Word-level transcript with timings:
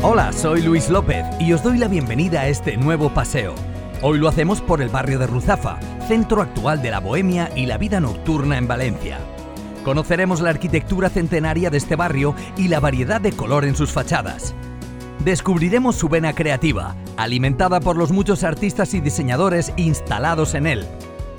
Hola, 0.00 0.32
soy 0.32 0.62
Luis 0.62 0.90
López 0.90 1.26
y 1.40 1.52
os 1.52 1.64
doy 1.64 1.76
la 1.76 1.88
bienvenida 1.88 2.42
a 2.42 2.48
este 2.48 2.76
nuevo 2.76 3.12
paseo. 3.12 3.56
Hoy 4.00 4.18
lo 4.18 4.28
hacemos 4.28 4.60
por 4.60 4.80
el 4.80 4.90
barrio 4.90 5.18
de 5.18 5.26
Ruzafa, 5.26 5.80
centro 6.06 6.40
actual 6.40 6.80
de 6.82 6.92
la 6.92 7.00
bohemia 7.00 7.50
y 7.56 7.66
la 7.66 7.78
vida 7.78 7.98
nocturna 7.98 8.58
en 8.58 8.68
Valencia. 8.68 9.18
Conoceremos 9.84 10.40
la 10.40 10.50
arquitectura 10.50 11.10
centenaria 11.10 11.68
de 11.70 11.78
este 11.78 11.96
barrio 11.96 12.36
y 12.56 12.68
la 12.68 12.78
variedad 12.78 13.20
de 13.20 13.32
color 13.32 13.64
en 13.64 13.74
sus 13.74 13.90
fachadas. 13.90 14.54
Descubriremos 15.24 15.96
su 15.96 16.08
vena 16.08 16.32
creativa, 16.32 16.94
alimentada 17.16 17.80
por 17.80 17.96
los 17.96 18.12
muchos 18.12 18.44
artistas 18.44 18.94
y 18.94 19.00
diseñadores 19.00 19.72
instalados 19.76 20.54
en 20.54 20.68
él. 20.68 20.86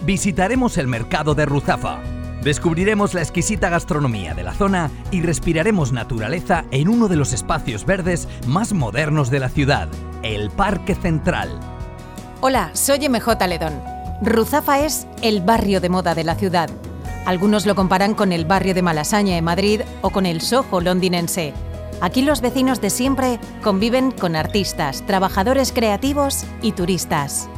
Visitaremos 0.01 0.77
el 0.77 0.87
mercado 0.87 1.33
de 1.33 1.45
Ruzafa. 1.45 2.01
Descubriremos 2.43 3.13
la 3.13 3.21
exquisita 3.21 3.67
gastronomía 3.67 4.33
de 4.33 4.43
la 4.43 4.53
zona 4.53 4.89
y 5.11 5.21
respiraremos 5.21 5.91
naturaleza 5.91 6.63
en 6.71 6.87
uno 6.87 7.09
de 7.09 7.17
los 7.17 7.33
espacios 7.33 7.85
verdes 7.85 8.29
más 8.47 8.71
modernos 8.71 9.29
de 9.29 9.41
la 9.41 9.49
ciudad, 9.49 9.89
el 10.23 10.49
Parque 10.49 10.95
Central. 10.95 11.59
Hola, 12.39 12.71
soy 12.73 13.09
MJ 13.09 13.45
Ledón. 13.45 13.81
Ruzafa 14.21 14.79
es 14.79 15.05
el 15.21 15.41
barrio 15.41 15.81
de 15.81 15.89
moda 15.89 16.15
de 16.15 16.23
la 16.23 16.35
ciudad. 16.35 16.69
Algunos 17.25 17.65
lo 17.65 17.75
comparan 17.75 18.13
con 18.15 18.31
el 18.31 18.45
barrio 18.45 18.73
de 18.73 18.83
Malasaña 18.83 19.37
en 19.37 19.43
Madrid 19.43 19.81
o 20.01 20.09
con 20.09 20.25
el 20.25 20.39
Soho 20.39 20.79
londinense. 20.79 21.53
Aquí 21.99 22.21
los 22.21 22.39
vecinos 22.39 22.79
de 22.79 22.89
siempre 22.89 23.39
conviven 23.61 24.11
con 24.11 24.37
artistas, 24.37 25.05
trabajadores 25.05 25.73
creativos 25.73 26.45
y 26.61 26.71
turistas. 26.71 27.49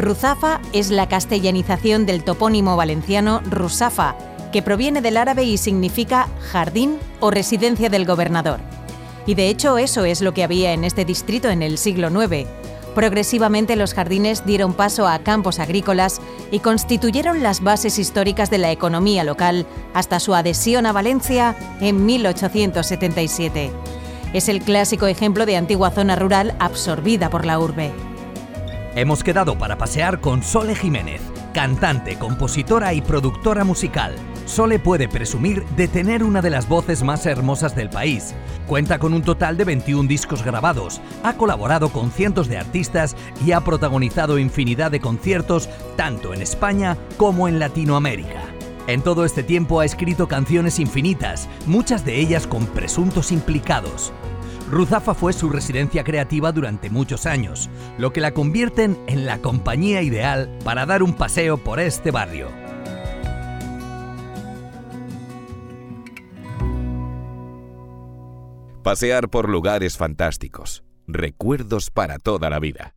Ruzafa 0.00 0.62
es 0.72 0.90
la 0.90 1.08
castellanización 1.08 2.06
del 2.06 2.24
topónimo 2.24 2.74
valenciano 2.74 3.42
Rusafa, 3.44 4.16
que 4.50 4.62
proviene 4.62 5.02
del 5.02 5.18
árabe 5.18 5.44
y 5.44 5.58
significa 5.58 6.28
jardín 6.50 6.96
o 7.20 7.30
residencia 7.30 7.90
del 7.90 8.06
gobernador. 8.06 8.60
Y 9.26 9.34
de 9.34 9.48
hecho 9.48 9.76
eso 9.76 10.06
es 10.06 10.22
lo 10.22 10.32
que 10.32 10.42
había 10.42 10.72
en 10.72 10.84
este 10.84 11.04
distrito 11.04 11.50
en 11.50 11.62
el 11.62 11.76
siglo 11.76 12.08
IX. 12.08 12.48
Progresivamente 12.94 13.76
los 13.76 13.92
jardines 13.92 14.46
dieron 14.46 14.72
paso 14.72 15.06
a 15.06 15.18
campos 15.18 15.58
agrícolas 15.58 16.20
y 16.50 16.60
constituyeron 16.60 17.42
las 17.42 17.62
bases 17.62 17.98
históricas 17.98 18.50
de 18.50 18.58
la 18.58 18.72
economía 18.72 19.22
local 19.22 19.66
hasta 19.92 20.18
su 20.18 20.34
adhesión 20.34 20.86
a 20.86 20.92
Valencia 20.92 21.54
en 21.80 22.06
1877. 22.06 23.70
Es 24.32 24.48
el 24.48 24.62
clásico 24.62 25.06
ejemplo 25.06 25.44
de 25.44 25.56
antigua 25.56 25.90
zona 25.90 26.16
rural 26.16 26.56
absorbida 26.58 27.28
por 27.28 27.44
la 27.44 27.58
urbe. 27.58 27.92
Hemos 28.96 29.22
quedado 29.22 29.56
para 29.56 29.78
pasear 29.78 30.20
con 30.20 30.42
Sole 30.42 30.74
Jiménez, 30.74 31.20
cantante, 31.54 32.18
compositora 32.18 32.92
y 32.92 33.00
productora 33.00 33.62
musical. 33.62 34.16
Sole 34.46 34.80
puede 34.80 35.08
presumir 35.08 35.64
de 35.76 35.86
tener 35.86 36.24
una 36.24 36.42
de 36.42 36.50
las 36.50 36.66
voces 36.68 37.04
más 37.04 37.24
hermosas 37.24 37.76
del 37.76 37.88
país. 37.88 38.34
Cuenta 38.66 38.98
con 38.98 39.14
un 39.14 39.22
total 39.22 39.56
de 39.56 39.64
21 39.64 40.08
discos 40.08 40.42
grabados, 40.42 41.00
ha 41.22 41.34
colaborado 41.34 41.90
con 41.90 42.10
cientos 42.10 42.48
de 42.48 42.58
artistas 42.58 43.14
y 43.46 43.52
ha 43.52 43.60
protagonizado 43.60 44.40
infinidad 44.40 44.90
de 44.90 44.98
conciertos 44.98 45.68
tanto 45.96 46.34
en 46.34 46.42
España 46.42 46.96
como 47.16 47.46
en 47.46 47.60
Latinoamérica. 47.60 48.42
En 48.88 49.02
todo 49.02 49.24
este 49.24 49.44
tiempo 49.44 49.78
ha 49.78 49.84
escrito 49.84 50.26
canciones 50.26 50.80
infinitas, 50.80 51.48
muchas 51.64 52.04
de 52.04 52.18
ellas 52.18 52.48
con 52.48 52.66
presuntos 52.66 53.30
implicados. 53.30 54.12
Ruzafa 54.70 55.14
fue 55.14 55.32
su 55.32 55.50
residencia 55.50 56.04
creativa 56.04 56.52
durante 56.52 56.90
muchos 56.90 57.26
años, 57.26 57.68
lo 57.98 58.12
que 58.12 58.20
la 58.20 58.32
convierten 58.32 58.96
en 59.08 59.26
la 59.26 59.38
compañía 59.38 60.00
ideal 60.00 60.58
para 60.64 60.86
dar 60.86 61.02
un 61.02 61.14
paseo 61.14 61.58
por 61.58 61.80
este 61.80 62.12
barrio. 62.12 62.48
Pasear 68.84 69.28
por 69.28 69.48
lugares 69.48 69.96
fantásticos. 69.96 70.84
Recuerdos 71.06 71.90
para 71.90 72.18
toda 72.18 72.48
la 72.48 72.60
vida. 72.60 72.94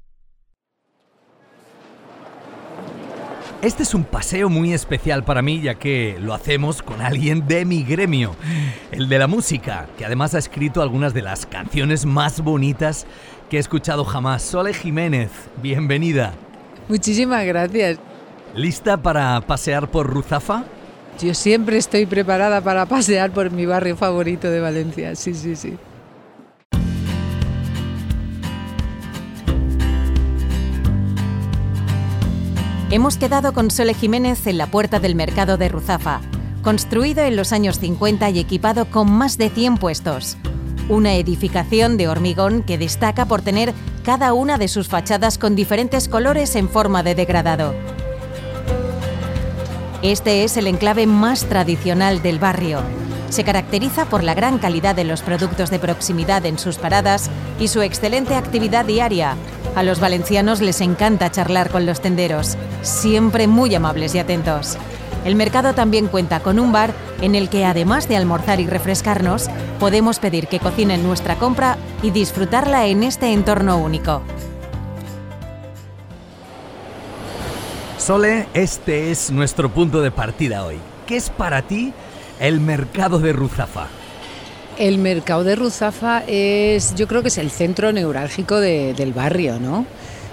Este 3.64 3.84
es 3.84 3.94
un 3.94 4.04
paseo 4.04 4.50
muy 4.50 4.74
especial 4.74 5.24
para 5.24 5.42
mí 5.42 5.62
ya 5.62 5.76
que 5.76 6.18
lo 6.20 6.34
hacemos 6.34 6.82
con 6.82 7.00
alguien 7.00 7.48
de 7.48 7.64
mi 7.64 7.82
gremio, 7.84 8.36
el 8.92 9.08
de 9.08 9.18
la 9.18 9.28
música, 9.28 9.88
que 9.98 10.04
además 10.04 10.36
ha 10.36 10.40
escrito 10.40 10.82
algunas 10.82 11.14
de 11.14 11.22
las 11.22 11.46
canciones 11.46 12.06
más 12.06 12.42
bonitas 12.42 13.06
que 13.50 13.56
he 13.56 13.60
escuchado 13.62 14.04
jamás. 14.04 14.42
Sole 14.42 14.74
Jiménez, 14.74 15.30
bienvenida. 15.62 16.34
Muchísimas 16.90 17.46
gracias. 17.46 18.00
¿Lista 18.54 18.98
para 18.98 19.40
pasear 19.40 19.90
por 19.90 20.08
Ruzafa? 20.08 20.66
Yo 21.22 21.34
siempre 21.34 21.78
estoy 21.78 22.06
preparada 22.06 22.60
para 22.60 22.86
pasear 22.86 23.32
por 23.32 23.50
mi 23.50 23.66
barrio 23.66 23.96
favorito 23.96 24.52
de 24.52 24.60
Valencia, 24.60 25.16
sí, 25.16 25.34
sí, 25.34 25.56
sí. 25.56 25.78
Hemos 32.94 33.18
quedado 33.18 33.54
con 33.54 33.72
Sole 33.72 33.96
Jiménez 33.96 34.46
en 34.46 34.60
la 34.60 34.68
puerta 34.68 35.00
del 35.00 35.16
mercado 35.16 35.58
de 35.58 35.68
Ruzafa, 35.68 36.22
construido 36.62 37.24
en 37.24 37.36
los 37.36 37.52
años 37.52 37.80
50 37.80 38.30
y 38.30 38.38
equipado 38.38 38.86
con 38.86 39.12
más 39.12 39.40
de 39.40 39.50
100 39.50 39.78
puestos. 39.78 40.38
Una 40.90 41.16
edificación 41.16 41.98
de 41.98 42.08
hormigón 42.08 42.62
que 42.62 42.78
destaca 42.78 43.26
por 43.26 43.42
tener 43.42 43.74
cada 44.04 44.34
una 44.34 44.60
de 44.60 44.68
sus 44.68 44.90
fachadas 44.90 45.40
con 45.40 45.56
diferentes 45.56 46.08
colores 46.08 46.56
en 46.56 46.70
forma 46.70 47.02
de 47.02 47.16
degradado. 47.16 47.74
Este 50.04 50.44
es 50.44 50.56
el 50.56 50.68
enclave 50.68 51.08
más 51.08 51.46
tradicional 51.46 52.22
del 52.22 52.38
barrio. 52.38 52.80
Se 53.34 53.44
caracteriza 53.44 54.06
por 54.06 54.24
la 54.24 54.36
gran 54.36 54.60
calidad 54.60 54.94
de 54.94 55.06
los 55.06 55.24
productos 55.24 55.72
de 55.72 55.80
proximidad 55.80 56.46
en 56.46 56.60
sus 56.60 56.78
paradas 56.78 57.32
y 57.60 57.68
su 57.68 57.82
excelente 57.82 58.36
actividad 58.36 58.86
diaria. 58.86 59.36
A 59.76 59.82
los 59.82 60.00
valencianos 60.00 60.62
les 60.62 60.82
encanta 60.82 61.32
charlar 61.32 61.72
con 61.72 61.88
los 61.88 62.00
tenderos, 62.00 62.58
siempre 62.84 63.48
muy 63.48 63.74
amables 63.74 64.14
y 64.14 64.20
atentos. 64.20 64.78
El 65.26 65.34
mercado 65.34 65.74
también 65.74 66.10
cuenta 66.10 66.42
con 66.42 66.60
un 66.60 66.72
bar 66.72 66.94
en 67.22 67.34
el 67.34 67.50
que 67.50 67.66
además 67.66 68.08
de 68.08 68.18
almorzar 68.18 68.60
y 68.60 68.68
refrescarnos, 68.68 69.50
podemos 69.80 70.20
pedir 70.20 70.48
que 70.48 70.60
cocinen 70.60 71.02
nuestra 71.02 71.36
compra 71.38 71.78
y 72.04 72.12
disfrutarla 72.12 72.86
en 72.86 73.02
este 73.02 73.34
entorno 73.34 73.80
único. 73.80 74.22
Sole, 77.98 78.48
este 78.54 79.10
es 79.10 79.32
nuestro 79.32 79.70
punto 79.70 80.04
de 80.04 80.12
partida 80.12 80.64
hoy. 80.64 80.78
¿Qué 81.08 81.18
es 81.18 81.32
para 81.32 81.64
ti 81.64 81.94
el 82.40 82.60
mercado 82.60 83.20
de 83.20 83.34
Ruzafa? 83.34 83.88
El 84.78 84.98
mercado 84.98 85.44
de 85.44 85.56
Ruzafa 85.56 86.24
es, 86.28 86.96
yo 86.96 87.08
creo 87.08 87.22
que 87.22 87.28
es 87.28 87.38
el 87.38 87.52
centro 87.52 87.92
neurálgico 87.92 88.60
de- 88.60 88.94
del 88.96 89.14
barrio, 89.14 89.60
¿no? 89.60 89.86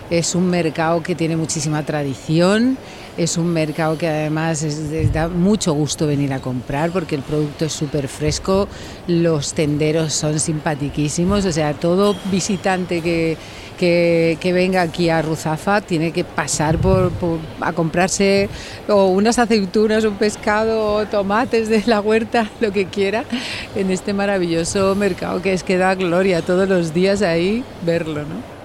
Es 0.09 0.35
un 0.35 0.49
mercado 0.49 1.03
que 1.03 1.15
tiene 1.15 1.37
muchísima 1.37 1.83
tradición, 1.85 2.79
es 3.21 3.37
un 3.37 3.53
mercado 3.53 3.99
que 3.99 4.09
además 4.09 4.65
da 5.13 5.29
mucho 5.29 5.75
gusto 5.75 6.07
venir 6.07 6.33
a 6.33 6.41
comprar 6.41 6.91
porque 6.91 7.17
el 7.17 7.23
producto 7.23 7.67
es 7.67 7.73
súper 7.73 8.09
fresco, 8.09 8.67
los 9.09 9.53
tenderos 9.53 10.15
son 10.15 10.41
simpatiquísimos, 10.41 11.45
o 11.45 11.53
sea, 11.53 11.75
todo 11.75 12.17
visitante 12.31 13.03
que, 13.03 13.37
que, 13.79 14.53
venga 14.55 14.81
aquí 14.81 15.11
a 15.11 15.21
Ruzafa 15.21 15.83
tiene 15.83 16.13
que 16.13 16.25
pasar 16.25 16.79
por, 16.79 17.11
por- 17.11 17.41
a 17.61 17.75
comprarse 17.75 18.49
o 18.89 19.09
unas 19.09 19.39
aceitunas, 19.39 20.05
un 20.05 20.17
pescado, 20.17 20.95
o 20.95 21.07
tomates 21.07 21.69
de 21.69 21.83
la 21.85 22.01
huerta, 22.01 22.51
lo 22.61 22.73
que 22.73 22.87
quiera, 22.87 23.25
en 23.77 23.91
este 23.91 24.15
maravilloso 24.15 24.95
mercado 24.95 25.43
que 25.43 25.53
es 25.53 25.63
que 25.63 25.77
da 25.77 25.95
gloria 25.95 26.41
todos 26.41 26.67
los 26.67 26.95
días 26.95 27.21
ahí 27.21 27.65
verlo, 27.85 28.23
¿no? 28.23 28.60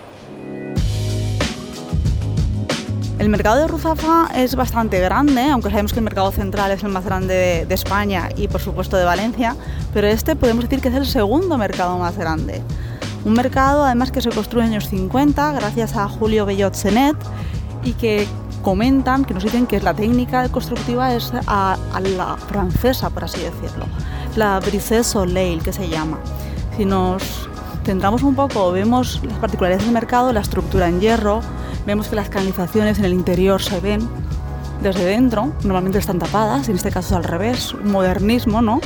El 3.17 3.29
mercado 3.29 3.55
de 3.55 3.67
Ruzafa 3.67 4.27
es 4.35 4.55
bastante 4.55 4.99
grande, 4.99 5.49
aunque 5.49 5.69
sabemos 5.69 5.93
que 5.93 5.99
el 5.99 6.03
mercado 6.03 6.33
central 6.33 6.71
es 6.71 6.83
el 6.83 6.89
más 6.89 7.05
grande 7.05 7.65
de, 7.65 7.73
España 7.73 8.29
y 8.35 8.49
por 8.49 8.59
supuesto 8.59 8.97
de 8.97 9.05
Valencia, 9.05 9.55
pero 9.93 10.07
este 10.07 10.35
podemos 10.35 10.65
decir 10.65 10.81
que 10.81 10.89
es 10.89 10.95
el 10.95 11.05
segundo 11.05 11.57
mercado 11.57 11.97
más 11.97 12.17
grande. 12.17 12.61
Un 13.23 13.33
mercado 13.33 13.85
además 13.85 14.11
que 14.11 14.21
se 14.21 14.29
construye 14.31 14.65
en 14.65 14.73
los 14.73 14.83
años 14.83 14.89
50 14.89 15.53
gracias 15.53 15.95
a 15.95 16.09
Julio 16.09 16.45
Bellot 16.45 16.73
Senet 16.73 17.15
y 17.83 17.93
que 17.93 18.27
comentan, 18.61 19.23
que 19.23 19.33
nos 19.33 19.43
dicen 19.43 19.65
que 19.65 19.79
la 19.79 19.93
técnica 19.93 20.49
constructiva 20.49 21.13
es 21.13 21.31
a, 21.47 21.77
a 21.93 21.99
la 22.01 22.35
francesa, 22.35 23.09
por 23.09 23.23
así 23.23 23.39
decirlo. 23.39 23.85
la 24.35 24.59
Brise 24.59 25.05
Soleil, 25.05 25.63
que 25.63 25.71
se 25.71 25.87
llama. 25.87 26.19
Si 26.75 26.83
nos 26.83 27.47
centramos 27.85 28.23
un 28.23 28.35
poco, 28.35 28.71
vemos 28.73 29.21
las 29.23 29.37
particularidades 29.37 29.85
del 29.85 29.93
mercado, 29.93 30.33
la 30.33 30.41
estructura 30.41 30.89
en 30.89 30.99
hierro, 30.99 31.41
vemos 31.85 32.07
que 32.07 32.15
las 32.15 32.29
canalizaciones 32.29 32.99
en 32.99 33.05
el 33.05 33.13
interior 33.13 33.61
se 33.61 33.79
ven 33.79 34.07
desde 34.81 35.05
dentro, 35.05 35.53
normalmente 35.63 35.99
están 35.99 36.19
tapadas, 36.19 36.67
en 36.69 36.75
este 36.75 36.91
caso 36.91 37.09
es 37.09 37.17
al 37.17 37.23
revés, 37.23 37.73
un 37.73 37.91
modernismo, 37.91 38.61
¿no? 38.61 38.81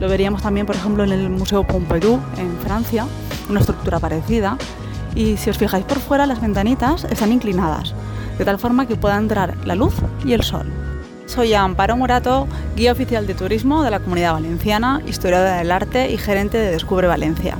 Lo 0.00 0.08
veríamos 0.08 0.42
también, 0.42 0.66
por 0.66 0.76
ejemplo, 0.76 1.04
en 1.04 1.12
el 1.12 1.30
Museo 1.30 1.64
Pompidou, 1.64 2.20
en 2.36 2.56
Francia, 2.58 3.06
una 3.48 3.60
estructura 3.60 3.98
parecida. 3.98 4.58
Y 5.14 5.36
si 5.38 5.48
os 5.50 5.56
fijáis 5.56 5.84
por 5.84 5.98
fuera, 5.98 6.26
las 6.26 6.40
ventanitas 6.40 7.04
están 7.04 7.32
inclinadas, 7.32 7.94
de 8.38 8.44
tal 8.44 8.58
forma 8.58 8.86
que 8.86 8.96
pueda 8.96 9.16
entrar 9.16 9.54
la 9.64 9.74
luz 9.74 9.94
y 10.24 10.34
el 10.34 10.42
sol. 10.42 10.66
Soy 11.26 11.54
Amparo 11.54 11.96
Morato, 11.96 12.46
guía 12.76 12.92
oficial 12.92 13.26
de 13.26 13.34
turismo 13.34 13.82
de 13.82 13.90
la 13.90 14.00
Comunidad 14.00 14.34
Valenciana, 14.34 15.00
historiadora 15.06 15.56
del 15.56 15.72
arte 15.72 16.10
y 16.10 16.18
gerente 16.18 16.58
de 16.58 16.70
Descubre 16.70 17.06
Valencia. 17.06 17.56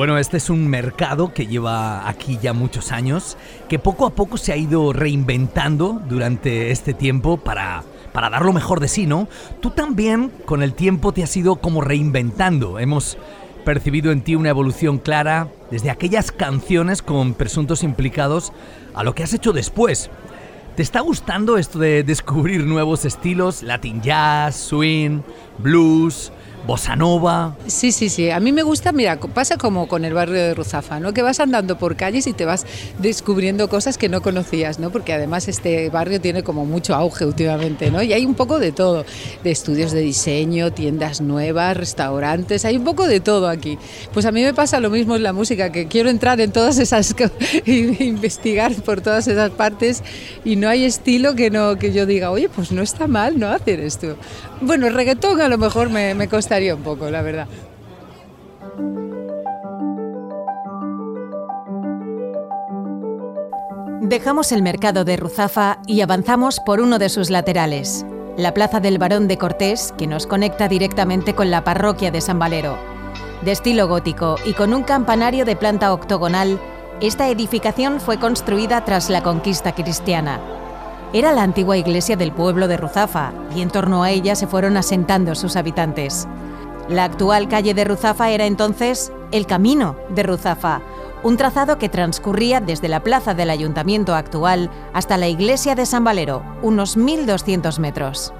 Bueno, 0.00 0.16
este 0.16 0.38
es 0.38 0.48
un 0.48 0.66
mercado 0.66 1.34
que 1.34 1.46
lleva 1.46 2.08
aquí 2.08 2.38
ya 2.40 2.54
muchos 2.54 2.90
años, 2.90 3.36
que 3.68 3.78
poco 3.78 4.06
a 4.06 4.14
poco 4.14 4.38
se 4.38 4.50
ha 4.50 4.56
ido 4.56 4.94
reinventando 4.94 6.00
durante 6.08 6.70
este 6.70 6.94
tiempo 6.94 7.36
para, 7.36 7.84
para 8.10 8.30
dar 8.30 8.46
lo 8.46 8.54
mejor 8.54 8.80
de 8.80 8.88
sí, 8.88 9.04
¿no? 9.06 9.28
Tú 9.60 9.68
también 9.72 10.32
con 10.46 10.62
el 10.62 10.72
tiempo 10.72 11.12
te 11.12 11.22
has 11.22 11.36
ido 11.36 11.56
como 11.56 11.82
reinventando. 11.82 12.78
Hemos 12.78 13.18
percibido 13.66 14.10
en 14.10 14.22
ti 14.22 14.36
una 14.36 14.48
evolución 14.48 14.96
clara 14.96 15.48
desde 15.70 15.90
aquellas 15.90 16.32
canciones 16.32 17.02
con 17.02 17.34
presuntos 17.34 17.82
implicados 17.82 18.54
a 18.94 19.04
lo 19.04 19.14
que 19.14 19.24
has 19.24 19.34
hecho 19.34 19.52
después. 19.52 20.08
¿Te 20.76 20.82
está 20.82 21.00
gustando 21.00 21.58
esto 21.58 21.78
de 21.78 22.04
descubrir 22.04 22.64
nuevos 22.64 23.04
estilos? 23.04 23.62
Latin 23.62 24.00
jazz, 24.00 24.56
swing, 24.56 25.20
blues, 25.58 26.32
bossa 26.66 26.96
nova. 26.96 27.56
Sí, 27.66 27.92
sí, 27.92 28.08
sí. 28.08 28.30
A 28.30 28.40
mí 28.40 28.52
me 28.52 28.62
gusta, 28.62 28.92
mira, 28.92 29.18
pasa 29.18 29.56
como 29.56 29.88
con 29.88 30.04
el 30.04 30.14
barrio 30.14 30.36
de 30.36 30.54
Ruzafa, 30.54 31.00
¿no? 31.00 31.12
Que 31.12 31.22
vas 31.22 31.40
andando 31.40 31.78
por 31.78 31.96
calles 31.96 32.26
y 32.26 32.32
te 32.32 32.44
vas 32.44 32.66
descubriendo 32.98 33.68
cosas 33.68 33.98
que 33.98 34.08
no 34.08 34.22
conocías, 34.22 34.78
¿no? 34.78 34.90
Porque 34.90 35.12
además 35.12 35.48
este 35.48 35.90
barrio 35.90 36.20
tiene 36.20 36.42
como 36.42 36.64
mucho 36.64 36.94
auge 36.94 37.24
últimamente, 37.24 37.90
¿no? 37.90 38.02
Y 38.02 38.12
hay 38.12 38.26
un 38.26 38.34
poco 38.34 38.58
de 38.58 38.72
todo, 38.72 39.04
de 39.42 39.50
estudios 39.50 39.92
de 39.92 40.00
diseño, 40.00 40.72
tiendas 40.72 41.20
nuevas, 41.20 41.76
restaurantes, 41.76 42.64
hay 42.64 42.76
un 42.76 42.84
poco 42.84 43.06
de 43.06 43.20
todo 43.20 43.48
aquí. 43.48 43.78
Pues 44.12 44.26
a 44.26 44.32
mí 44.32 44.42
me 44.42 44.54
pasa 44.54 44.80
lo 44.80 44.90
mismo 44.90 45.16
en 45.16 45.22
la 45.22 45.32
música, 45.32 45.72
que 45.72 45.86
quiero 45.86 46.10
entrar 46.10 46.40
en 46.40 46.52
todas 46.52 46.78
esas 46.78 47.14
e 47.66 47.72
investigar 48.00 48.72
por 48.82 49.00
todas 49.00 49.26
esas 49.26 49.50
partes 49.50 50.02
y 50.44 50.56
no 50.56 50.68
hay 50.68 50.84
estilo 50.84 51.34
que 51.34 51.50
no 51.50 51.76
que 51.76 51.92
yo 51.92 52.06
diga, 52.06 52.30
"Oye, 52.30 52.48
pues 52.48 52.72
no 52.72 52.82
está 52.82 53.06
mal 53.06 53.38
no 53.38 53.48
hacer 53.48 53.80
esto." 53.80 54.16
Bueno, 54.60 54.86
el 54.86 54.94
reggaetón 54.94 55.40
a 55.40 55.48
lo 55.48 55.58
mejor 55.58 55.88
me, 55.88 56.14
me 56.14 56.28
costaría 56.50 56.74
un 56.74 56.82
poco, 56.82 57.08
la 57.08 57.22
verdad. 57.22 57.46
Dejamos 64.00 64.50
el 64.50 64.62
mercado 64.62 65.04
de 65.04 65.16
Ruzafa 65.16 65.78
y 65.86 66.00
avanzamos 66.00 66.58
por 66.58 66.80
uno 66.80 66.98
de 66.98 67.08
sus 67.08 67.30
laterales, 67.30 68.04
la 68.36 68.52
Plaza 68.52 68.80
del 68.80 68.98
Barón 68.98 69.28
de 69.28 69.38
Cortés, 69.38 69.94
que 69.96 70.08
nos 70.08 70.26
conecta 70.26 70.66
directamente 70.66 71.36
con 71.36 71.52
la 71.52 71.62
parroquia 71.62 72.10
de 72.10 72.20
San 72.20 72.40
Valero. 72.40 72.76
De 73.42 73.52
estilo 73.52 73.86
gótico 73.86 74.34
y 74.44 74.54
con 74.54 74.74
un 74.74 74.82
campanario 74.82 75.44
de 75.44 75.54
planta 75.54 75.92
octogonal, 75.92 76.58
esta 77.00 77.28
edificación 77.28 78.00
fue 78.00 78.18
construida 78.18 78.84
tras 78.84 79.08
la 79.08 79.22
conquista 79.22 79.72
cristiana 79.72 80.59
era 81.12 81.32
la 81.32 81.42
antigua 81.42 81.76
iglesia 81.76 82.16
del 82.16 82.32
pueblo 82.32 82.68
de 82.68 82.76
Ruzafa 82.76 83.32
y 83.54 83.62
en 83.62 83.70
torno 83.70 84.02
a 84.02 84.10
ella 84.10 84.36
se 84.36 84.46
fueron 84.46 84.76
asentando 84.76 85.34
sus 85.34 85.56
habitantes. 85.56 86.28
La 86.88 87.04
actual 87.04 87.48
calle 87.48 87.74
de 87.74 87.84
Ruzafa 87.84 88.30
era 88.30 88.46
entonces 88.46 89.12
el 89.32 89.46
Camino 89.46 89.96
de 90.10 90.22
Ruzafa, 90.22 90.80
un 91.22 91.36
trazado 91.36 91.78
que 91.78 91.88
transcurría 91.88 92.60
desde 92.60 92.88
la 92.88 93.02
plaza 93.02 93.34
del 93.34 93.50
ayuntamiento 93.50 94.14
actual 94.14 94.70
hasta 94.92 95.16
la 95.16 95.28
iglesia 95.28 95.74
de 95.74 95.86
San 95.86 96.04
Valero, 96.04 96.42
unos 96.62 96.96
1.200 96.96 97.78
metros. 97.78 98.32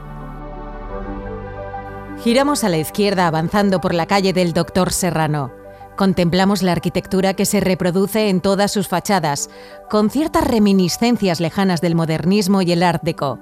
Giramos 2.23 2.64
a 2.64 2.69
la 2.69 2.78
izquierda 2.78 3.26
avanzando 3.26 3.81
por 3.81 3.94
la 3.94 4.06
calle 4.06 4.32
del 4.32 4.52
Doctor 4.52 4.93
Serrano. 4.93 5.60
Contemplamos 6.00 6.62
la 6.62 6.73
arquitectura 6.73 7.35
que 7.35 7.44
se 7.44 7.61
reproduce 7.61 8.31
en 8.31 8.41
todas 8.41 8.73
sus 8.73 8.88
fachadas, 8.88 9.50
con 9.91 10.08
ciertas 10.08 10.44
reminiscencias 10.44 11.41
lejanas 11.41 11.82
del 11.82 11.94
modernismo 11.94 12.62
y 12.62 12.73
el 12.73 12.82
art 12.82 13.02
déco. 13.02 13.38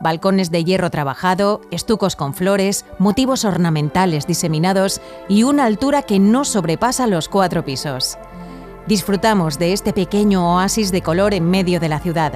Balcones 0.00 0.52
de 0.52 0.62
hierro 0.62 0.88
trabajado, 0.88 1.62
estucos 1.72 2.14
con 2.14 2.32
flores, 2.32 2.84
motivos 3.00 3.44
ornamentales 3.44 4.24
diseminados 4.24 5.00
y 5.28 5.42
una 5.42 5.64
altura 5.64 6.02
que 6.02 6.20
no 6.20 6.44
sobrepasa 6.44 7.08
los 7.08 7.28
cuatro 7.28 7.64
pisos. 7.64 8.16
Disfrutamos 8.86 9.58
de 9.58 9.72
este 9.72 9.92
pequeño 9.92 10.54
oasis 10.54 10.92
de 10.92 11.02
color 11.02 11.34
en 11.34 11.50
medio 11.50 11.80
de 11.80 11.88
la 11.88 11.98
ciudad. 11.98 12.34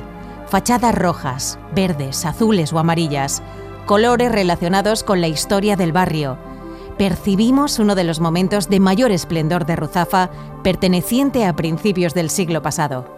Fachadas 0.48 0.96
rojas, 0.96 1.60
verdes, 1.76 2.24
azules 2.24 2.72
o 2.72 2.80
amarillas, 2.80 3.40
colores 3.86 4.32
relacionados 4.32 5.04
con 5.04 5.20
la 5.20 5.28
historia 5.28 5.76
del 5.76 5.92
barrio, 5.92 6.38
percibimos 7.00 7.78
uno 7.78 7.94
de 7.94 8.04
los 8.04 8.20
momentos 8.20 8.68
de 8.68 8.78
mayor 8.78 9.10
esplendor 9.10 9.64
de 9.64 9.74
Ruzafa 9.74 10.28
perteneciente 10.62 11.46
a 11.46 11.56
principios 11.56 12.12
del 12.12 12.28
siglo 12.28 12.60
pasado. 12.60 13.08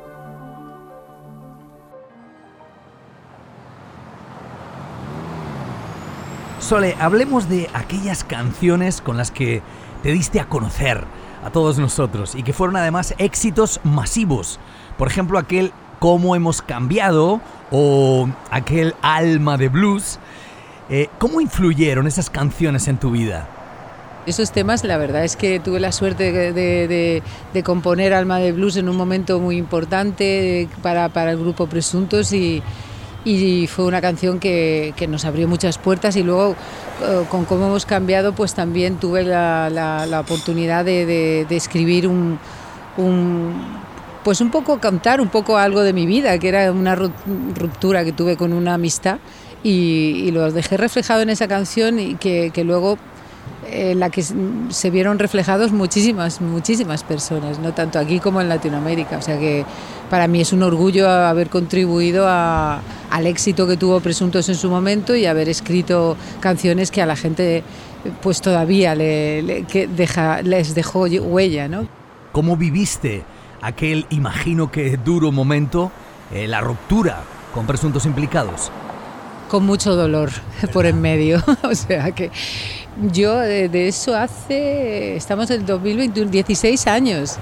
Sole, 6.60 6.94
hablemos 7.00 7.48
de 7.48 7.68
aquellas 7.74 8.22
canciones 8.22 9.00
con 9.00 9.16
las 9.16 9.32
que 9.32 9.62
te 10.04 10.12
diste 10.12 10.38
a 10.38 10.48
conocer 10.48 11.04
a 11.44 11.50
todos 11.50 11.80
nosotros 11.80 12.36
y 12.36 12.44
que 12.44 12.52
fueron 12.52 12.76
además 12.76 13.16
éxitos 13.18 13.80
masivos. 13.82 14.60
Por 14.96 15.08
ejemplo, 15.08 15.40
aquel 15.40 15.72
Cómo 15.98 16.36
hemos 16.36 16.62
cambiado 16.62 17.40
o 17.72 18.28
aquel 18.52 18.94
Alma 19.02 19.56
de 19.56 19.68
Blues. 19.68 20.20
Eh, 20.88 21.08
¿Cómo 21.18 21.40
influyeron 21.40 22.06
esas 22.06 22.30
canciones 22.30 22.86
en 22.86 22.98
tu 22.98 23.10
vida? 23.10 23.48
Esos 24.24 24.52
temas, 24.52 24.84
la 24.84 24.98
verdad 24.98 25.24
es 25.24 25.34
que 25.34 25.58
tuve 25.58 25.80
la 25.80 25.90
suerte 25.90 26.30
de, 26.52 27.22
componer 27.64 28.14
Alma 28.14 28.38
de 28.38 28.52
Blues 28.52 28.76
en 28.76 28.88
un 28.88 28.96
momento 28.96 29.40
muy 29.40 29.56
importante 29.56 30.68
para, 30.80 31.10
el 31.30 31.38
grupo 31.38 31.66
Presuntos 31.66 32.32
y, 32.32 32.62
fue 33.66 33.84
una 33.84 34.00
canción 34.00 34.38
que, 34.38 34.94
nos 35.08 35.24
abrió 35.24 35.48
muchas 35.48 35.76
puertas 35.76 36.14
y 36.14 36.22
luego 36.22 36.54
eh, 37.02 37.24
con 37.28 37.44
cómo 37.46 37.66
hemos 37.66 37.84
cambiado 37.84 38.32
pues 38.32 38.54
también 38.54 38.96
tuve 38.96 39.24
la, 39.24 40.20
oportunidad 40.24 40.84
de, 40.84 41.44
escribir 41.50 42.06
un, 42.06 42.38
pues 44.22 44.40
un 44.40 44.52
poco 44.52 44.78
cantar 44.78 45.20
un 45.20 45.30
poco 45.30 45.56
algo 45.58 45.82
de 45.82 45.92
mi 45.92 46.06
vida 46.06 46.38
que 46.38 46.48
era 46.48 46.70
una 46.70 46.94
ruptura 46.94 48.04
que 48.04 48.12
tuve 48.12 48.36
con 48.36 48.52
una 48.52 48.74
amistad 48.74 49.18
y, 49.64 50.30
lo 50.30 50.48
dejé 50.52 50.76
reflejado 50.76 51.22
en 51.22 51.30
esa 51.30 51.48
canción 51.48 51.98
y 51.98 52.14
que, 52.14 52.52
que 52.54 52.62
luego 52.62 52.98
en 53.70 54.00
la 54.00 54.10
que 54.10 54.22
se 54.22 54.90
vieron 54.90 55.18
reflejados 55.18 55.72
muchísimas, 55.72 56.40
muchísimas 56.40 57.04
personas, 57.04 57.58
no 57.58 57.72
tanto 57.72 57.98
aquí 57.98 58.20
como 58.20 58.40
en 58.40 58.48
Latinoamérica. 58.48 59.16
O 59.16 59.22
sea 59.22 59.38
que 59.38 59.64
para 60.10 60.28
mí 60.28 60.40
es 60.40 60.52
un 60.52 60.62
orgullo 60.62 61.08
haber 61.08 61.48
contribuido 61.48 62.26
al 62.28 63.26
éxito 63.26 63.66
que 63.66 63.76
tuvo 63.76 64.00
Presuntos 64.00 64.48
en 64.48 64.56
su 64.56 64.68
momento 64.68 65.14
y 65.14 65.26
haber 65.26 65.48
escrito 65.48 66.16
canciones 66.40 66.90
que 66.90 67.02
a 67.02 67.06
la 67.06 67.16
gente 67.16 67.62
pues 68.20 68.40
todavía 68.40 68.94
le, 68.94 69.64
que 69.68 69.86
deja, 69.86 70.42
les 70.42 70.74
dejó 70.74 71.06
huella. 71.06 71.68
¿no? 71.68 71.88
¿Cómo 72.32 72.56
viviste 72.56 73.24
aquel, 73.60 74.06
imagino 74.10 74.70
que 74.70 74.96
duro 74.96 75.32
momento, 75.32 75.92
eh, 76.32 76.48
la 76.48 76.60
ruptura 76.60 77.22
con 77.54 77.66
presuntos 77.66 78.04
implicados? 78.06 78.70
Con 79.48 79.64
mucho 79.64 79.94
dolor 79.94 80.30
por 80.72 80.86
en 80.86 81.00
medio. 81.00 81.42
o 81.62 81.74
sea 81.74 82.10
que 82.12 82.30
yo 83.12 83.38
de, 83.38 83.88
eso 83.88 84.14
hace, 84.14 85.16
estamos 85.16 85.50
en 85.50 85.60
el 85.60 85.66
2021, 85.66 86.30
16 86.30 86.86
años. 86.86 87.36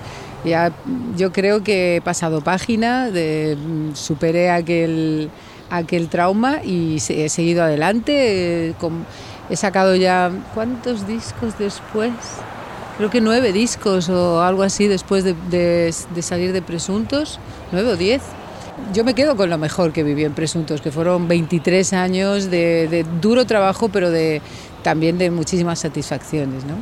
Ya, 0.44 0.72
yo 1.16 1.32
creo 1.32 1.62
que 1.62 1.96
he 1.96 2.00
pasado 2.00 2.40
página, 2.40 3.10
de, 3.10 3.58
superé 3.94 4.50
aquel, 4.50 5.30
aquel 5.68 6.08
trauma 6.08 6.62
y 6.64 6.96
he 7.08 7.28
seguido 7.28 7.62
adelante. 7.62 8.74
he 9.50 9.56
sacado 9.56 9.96
ya, 9.96 10.30
¿cuántos 10.54 11.06
discos 11.06 11.58
después? 11.58 12.12
Creo 12.96 13.10
que 13.10 13.20
nueve 13.20 13.52
discos 13.52 14.08
o 14.08 14.42
algo 14.42 14.62
así 14.62 14.86
después 14.86 15.24
de, 15.24 15.94
salir 16.20 16.52
de 16.52 16.62
Presuntos, 16.62 17.40
nueve 17.72 17.92
o 17.92 17.96
diez 17.96 18.22
yo 18.92 19.04
me 19.04 19.14
quedo 19.14 19.36
con 19.36 19.50
lo 19.50 19.58
mejor 19.58 19.92
que 19.92 20.02
viví 20.02 20.24
en 20.24 20.32
Presuntos, 20.32 20.80
que 20.80 20.90
fueron 20.90 21.28
23 21.28 21.92
años 21.92 22.50
de, 22.50 23.04
duro 23.20 23.44
trabajo, 23.44 23.88
pero 23.88 24.10
de, 24.10 24.40
también 24.82 25.18
de 25.18 25.30
muchísimas 25.30 25.78
satisfacciones. 25.78 26.64
¿no? 26.64 26.74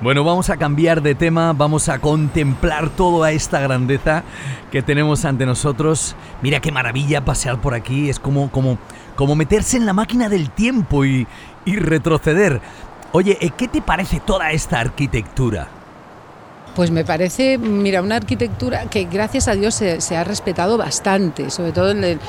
Bueno, 0.00 0.24
vamos 0.24 0.48
a 0.48 0.56
cambiar 0.56 1.02
de 1.02 1.14
tema, 1.14 1.52
vamos 1.52 1.90
a 1.90 1.98
contemplar 1.98 2.88
toda 2.88 3.32
esta 3.32 3.60
grandeza 3.60 4.24
que 4.70 4.82
tenemos 4.82 5.24
ante 5.26 5.44
nosotros. 5.44 6.16
Mira 6.40 6.60
qué 6.60 6.72
maravilla 6.72 7.24
pasear 7.24 7.60
por 7.60 7.74
aquí, 7.74 8.08
es 8.08 8.18
como, 8.18 8.50
como, 8.50 8.78
como 9.14 9.36
meterse 9.36 9.76
en 9.76 9.84
la 9.84 9.92
máquina 9.92 10.30
del 10.30 10.50
tiempo 10.50 11.04
y, 11.04 11.26
y 11.66 11.76
retroceder. 11.76 12.62
Oye, 13.12 13.36
eh, 13.40 13.50
¿qué 13.56 13.68
te 13.68 13.82
parece 13.82 14.20
toda 14.20 14.52
esta 14.52 14.80
arquitectura? 14.80 15.68
Pues 16.74 16.92
me 16.92 17.04
parece, 17.04 17.58
mira, 17.58 18.00
una 18.00 18.16
arquitectura 18.16 18.84
que 18.86 19.04
gracias 19.04 19.48
a 19.48 19.54
Dios 19.54 19.74
se, 19.74 20.16
ha 20.16 20.22
respetado 20.22 20.78
bastante, 20.78 21.50
sobre 21.50 21.72
todo 21.72 21.90
en, 21.90 22.20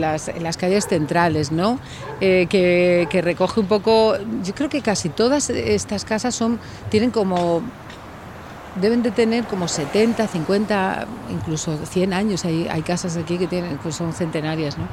las, 0.00 0.30
calles 0.56 0.86
centrales, 0.86 1.50
¿no? 1.50 1.80
Eh, 2.20 2.46
que, 2.48 3.20
recoge 3.22 3.58
un 3.60 3.66
poco, 3.66 4.16
yo 4.44 4.54
creo 4.54 4.68
que 4.68 4.82
casi 4.82 5.08
todas 5.08 5.50
estas 5.50 6.04
casas 6.04 6.36
son, 6.36 6.60
tienen 6.90 7.10
como, 7.10 7.60
deben 8.80 9.02
de 9.02 9.10
tener 9.10 9.44
como 9.44 9.66
70, 9.66 10.28
50, 10.28 11.06
incluso 11.30 11.76
100 11.84 12.12
años, 12.12 12.44
hay, 12.44 12.68
hay 12.68 12.82
casas 12.82 13.16
aquí 13.16 13.36
que, 13.36 13.48
tienen, 13.48 13.80
son 13.90 14.12
centenarias, 14.12 14.78
¿no? 14.78 14.86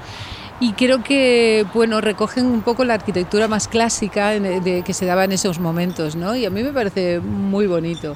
y 0.58 0.72
creo 0.72 1.04
que 1.04 1.66
bueno 1.74 2.00
recogen 2.00 2.46
un 2.46 2.62
poco 2.62 2.86
la 2.86 2.94
arquitectura 2.94 3.50
más 3.50 3.68
clásica 3.68 4.32
que 4.40 4.94
se 4.94 5.06
daba 5.06 5.26
en 5.26 5.34
esos 5.34 5.60
momentos 5.60 6.16
¿no? 6.16 6.34
y 6.34 6.46
a 6.46 6.50
mí 6.50 6.64
me 6.64 6.72
parece 6.72 7.20
muy 7.20 7.68
bonito. 7.68 8.16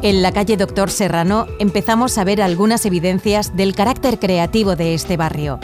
En 0.00 0.22
la 0.22 0.30
calle 0.30 0.56
Doctor 0.56 0.92
Serrano 0.92 1.48
empezamos 1.58 2.18
a 2.18 2.24
ver 2.24 2.40
algunas 2.40 2.86
evidencias 2.86 3.56
del 3.56 3.74
carácter 3.74 4.20
creativo 4.20 4.76
de 4.76 4.94
este 4.94 5.16
barrio. 5.16 5.58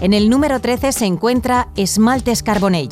En 0.00 0.14
el 0.14 0.30
número 0.30 0.60
13 0.60 0.92
se 0.92 1.06
encuentra 1.06 1.68
Esmaltes 1.74 2.44
Carbonell. 2.44 2.90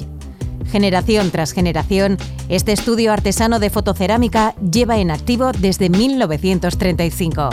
Generación 0.72 1.30
tras 1.30 1.52
generación, 1.52 2.18
este 2.48 2.72
estudio 2.72 3.12
artesano 3.12 3.60
de 3.60 3.70
fotocerámica 3.70 4.56
lleva 4.56 4.98
en 4.98 5.12
activo 5.12 5.52
desde 5.52 5.88
1935. 5.88 7.50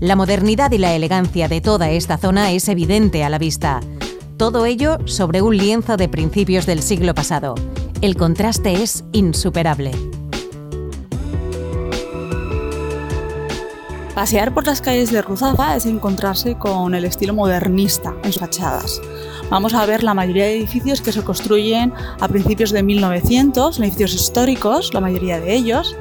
La 0.00 0.16
modernidad 0.16 0.72
y 0.72 0.78
la 0.78 0.94
elegancia 0.94 1.46
de 1.46 1.60
toda 1.60 1.90
esta 1.90 2.18
zona 2.18 2.50
es 2.50 2.68
evidente 2.68 3.22
a 3.22 3.30
la 3.30 3.38
vista. 3.38 3.80
Todo 4.36 4.66
ello 4.66 4.98
sobre 5.04 5.42
un 5.42 5.56
lienzo 5.56 5.96
de 5.96 6.08
principios 6.08 6.66
del 6.66 6.82
siglo 6.82 7.14
pasado. 7.14 7.54
El 8.00 8.16
contraste 8.16 8.82
es 8.82 9.04
insuperable. 9.12 9.92
Pasear 14.18 14.52
por 14.52 14.66
las 14.66 14.80
calles 14.80 15.12
de 15.12 15.22
Ruzafa 15.22 15.76
es 15.76 15.86
encontrarse 15.86 16.56
con 16.56 16.96
el 16.96 17.04
estilo 17.04 17.34
modernista 17.34 18.16
en 18.24 18.32
sus 18.32 18.40
fachadas. 18.40 19.00
Vamos 19.48 19.74
a 19.74 19.86
ver 19.86 20.02
la 20.02 20.12
mayoría 20.12 20.46
de 20.46 20.56
edificios 20.56 21.00
que 21.00 21.12
se 21.12 21.22
construyen 21.22 21.92
a 22.18 22.26
principios 22.26 22.72
de 22.72 22.82
1900, 22.82 23.78
edificios 23.78 24.14
históricos, 24.14 24.92
la 24.92 25.00
mayoría 25.00 25.38
de 25.38 25.54
ellos, 25.54 25.94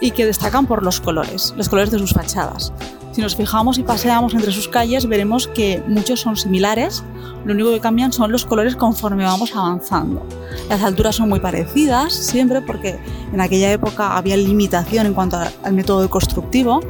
y 0.00 0.10
que 0.10 0.26
destacan 0.26 0.66
por 0.66 0.82
los 0.82 1.00
colores, 1.00 1.54
los 1.56 1.68
colores 1.68 1.92
de 1.92 2.00
sus 2.00 2.12
fachadas. 2.12 2.72
Si 3.12 3.20
nos 3.20 3.36
fijamos 3.36 3.78
y 3.78 3.84
paseamos 3.84 4.34
entre 4.34 4.50
sus 4.50 4.66
calles, 4.66 5.06
veremos 5.06 5.46
que 5.46 5.80
muchos 5.86 6.18
son 6.18 6.36
similares, 6.36 7.04
lo 7.44 7.52
único 7.54 7.70
que 7.70 7.78
cambian 7.78 8.12
son 8.12 8.32
los 8.32 8.44
colores 8.44 8.74
conforme 8.74 9.22
vamos 9.22 9.54
avanzando. 9.54 10.26
Las 10.68 10.82
alturas 10.82 11.14
son 11.14 11.28
muy 11.28 11.38
parecidas, 11.38 12.14
siempre 12.14 12.62
porque 12.62 12.98
en 13.32 13.40
aquella 13.40 13.70
época 13.70 14.16
había 14.16 14.36
limitación 14.36 15.06
en 15.06 15.14
cuanto 15.14 15.38
al 15.62 15.72
método 15.72 16.10
constructivo 16.10 16.80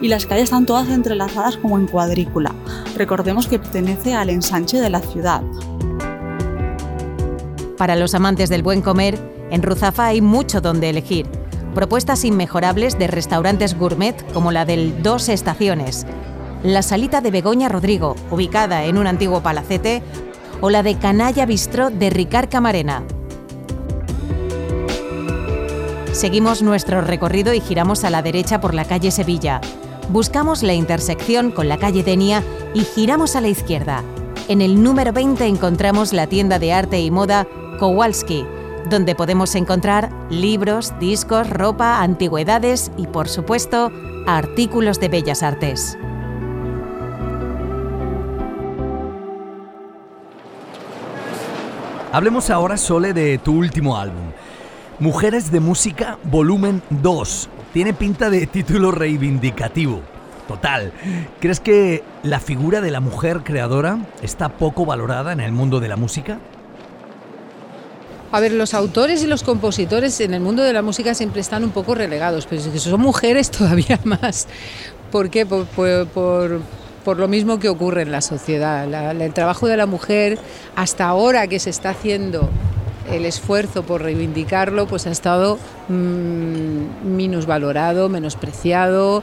y 0.00 0.08
las 0.08 0.26
calles 0.26 0.44
están 0.44 0.66
todas 0.66 0.88
entrelazadas 0.88 1.56
como 1.56 1.78
en 1.78 1.86
cuadrícula. 1.86 2.54
Recordemos 2.96 3.46
que 3.46 3.58
pertenece 3.58 4.14
al 4.14 4.30
ensanche 4.30 4.80
de 4.80 4.90
la 4.90 5.00
ciudad. 5.00 5.42
Para 7.76 7.96
los 7.96 8.14
amantes 8.14 8.48
del 8.48 8.62
buen 8.62 8.82
comer, 8.82 9.18
en 9.50 9.62
Ruzafa 9.62 10.06
hay 10.06 10.20
mucho 10.20 10.60
donde 10.60 10.90
elegir 10.90 11.26
propuestas 11.74 12.24
inmejorables 12.24 12.98
de 12.98 13.06
restaurantes 13.06 13.78
gourmet 13.78 14.16
como 14.32 14.50
la 14.50 14.64
del 14.64 15.02
Dos 15.02 15.28
Estaciones, 15.28 16.06
la 16.64 16.82
Salita 16.82 17.20
de 17.20 17.30
Begoña 17.30 17.68
Rodrigo, 17.68 18.16
ubicada 18.30 18.84
en 18.84 18.98
un 18.98 19.06
antiguo 19.06 19.42
palacete, 19.42 20.02
o 20.60 20.70
la 20.70 20.82
de 20.82 20.98
Canalla 20.98 21.46
Bistró 21.46 21.90
de 21.90 22.10
Ricard 22.10 22.48
Camarena. 22.48 23.04
Seguimos 26.10 26.62
nuestro 26.62 27.00
recorrido 27.00 27.54
y 27.54 27.60
giramos 27.60 28.02
a 28.02 28.10
la 28.10 28.22
derecha 28.22 28.60
por 28.60 28.74
la 28.74 28.84
calle 28.84 29.12
Sevilla. 29.12 29.60
Buscamos 30.10 30.62
la 30.62 30.72
intersección 30.72 31.50
con 31.50 31.68
la 31.68 31.76
calle 31.76 32.02
Denia 32.02 32.42
y 32.72 32.80
giramos 32.80 33.36
a 33.36 33.42
la 33.42 33.48
izquierda. 33.48 34.02
En 34.48 34.62
el 34.62 34.82
número 34.82 35.12
20 35.12 35.44
encontramos 35.44 36.14
la 36.14 36.26
tienda 36.26 36.58
de 36.58 36.72
arte 36.72 36.98
y 36.98 37.10
moda 37.10 37.46
Kowalski, 37.78 38.46
donde 38.88 39.14
podemos 39.14 39.54
encontrar 39.54 40.10
libros, 40.30 40.98
discos, 40.98 41.50
ropa, 41.50 42.00
antigüedades 42.00 42.90
y, 42.96 43.06
por 43.06 43.28
supuesto, 43.28 43.92
artículos 44.26 44.98
de 44.98 45.08
bellas 45.10 45.42
artes. 45.42 45.98
Hablemos 52.12 52.48
ahora, 52.48 52.78
Sole, 52.78 53.12
de 53.12 53.36
tu 53.36 53.58
último 53.58 53.98
álbum. 53.98 54.32
Mujeres 55.00 55.52
de 55.52 55.60
Música, 55.60 56.16
volumen 56.24 56.82
2. 56.88 57.50
Tiene 57.78 57.94
pinta 57.94 58.28
de 58.28 58.48
título 58.48 58.90
reivindicativo. 58.90 60.00
Total. 60.48 60.92
¿Crees 61.38 61.60
que 61.60 62.02
la 62.24 62.40
figura 62.40 62.80
de 62.80 62.90
la 62.90 62.98
mujer 62.98 63.42
creadora 63.44 63.98
está 64.20 64.48
poco 64.48 64.84
valorada 64.84 65.30
en 65.30 65.38
el 65.38 65.52
mundo 65.52 65.78
de 65.78 65.86
la 65.86 65.94
música? 65.94 66.40
A 68.32 68.40
ver, 68.40 68.50
los 68.50 68.74
autores 68.74 69.22
y 69.22 69.28
los 69.28 69.44
compositores 69.44 70.18
en 70.18 70.34
el 70.34 70.40
mundo 70.40 70.64
de 70.64 70.72
la 70.72 70.82
música 70.82 71.14
siempre 71.14 71.40
están 71.40 71.62
un 71.62 71.70
poco 71.70 71.94
relegados, 71.94 72.46
pero 72.46 72.60
si 72.60 72.76
son 72.80 73.00
mujeres 73.00 73.48
todavía 73.52 74.00
más. 74.02 74.48
¿Por 75.12 75.30
qué? 75.30 75.46
Por, 75.46 77.16
lo 77.16 77.28
mismo 77.28 77.60
que 77.60 77.68
ocurre 77.68 78.02
en 78.02 78.10
la 78.10 78.22
sociedad. 78.22 78.92
el 79.22 79.32
trabajo 79.32 79.68
de 79.68 79.76
la 79.76 79.86
mujer, 79.86 80.36
hasta 80.74 81.06
ahora 81.06 81.46
que 81.46 81.60
se 81.60 81.70
está 81.70 81.90
haciendo 81.90 82.50
el 83.10 83.24
esfuerzo 83.24 83.82
por 83.82 84.02
reivindicarlo, 84.02 84.86
pues 84.86 85.06
ha 85.06 85.10
estado 85.10 85.58
mmm, 85.88 87.16
minusvalorado, 87.16 88.08
menospreciado. 88.08 89.22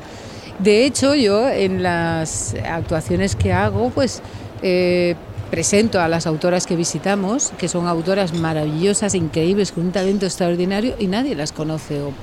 De 0.60 0.86
hecho, 0.86 1.16
yo 1.16 1.50
en 1.50 1.84
las 1.84 2.56
actuaciones 2.66 3.36
que 3.36 3.52
hago, 3.54 3.90
pues 3.90 4.22
eh, 4.62 5.16
presento 5.52 6.02
a 6.02 6.08
las 6.08 6.28
autoras 6.28 6.66
que 6.66 6.76
visitamos, 6.76 7.54
que 7.58 7.68
son 7.68 7.88
autoras 7.88 8.34
maravillosas, 8.34 9.16
increíbles, 9.16 9.72
con 9.72 9.86
un 9.86 9.92
talento 9.92 10.26
extraordinario 10.26 10.96
y 11.00 11.08
nadie 11.08 11.36
las 11.36 11.52
conoce 11.52 12.02
o 12.02 12.14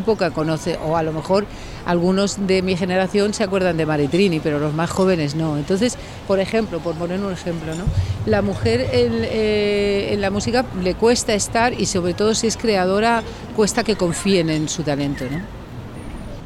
poca 0.00 0.30
conoce 0.30 0.78
o 0.82 0.96
a 0.96 1.02
lo 1.02 1.12
mejor 1.12 1.44
algunos 1.84 2.46
de 2.46 2.62
mi 2.62 2.76
generación 2.76 3.34
se 3.34 3.44
acuerdan 3.44 3.76
de 3.76 3.84
Maritrini, 3.84 4.40
pero 4.40 4.58
los 4.58 4.72
más 4.72 4.90
jóvenes 4.90 5.34
no. 5.34 5.58
Entonces, 5.58 5.98
por 6.26 6.40
ejemplo, 6.40 6.78
por 6.78 6.94
poner 6.94 7.20
un 7.20 7.32
ejemplo, 7.32 7.74
¿no? 7.74 7.84
la 8.24 8.40
mujer 8.40 8.88
en, 8.92 9.12
eh, 9.24 10.08
en 10.12 10.20
la 10.20 10.30
música 10.30 10.64
le 10.82 10.94
cuesta 10.94 11.34
estar 11.34 11.78
y 11.78 11.86
sobre 11.86 12.14
todo 12.14 12.34
si 12.34 12.46
es 12.46 12.56
creadora 12.56 13.22
cuesta 13.54 13.84
que 13.84 13.96
confíen 13.96 14.48
en 14.48 14.68
su 14.68 14.82
talento. 14.82 15.24
¿no? 15.30 15.62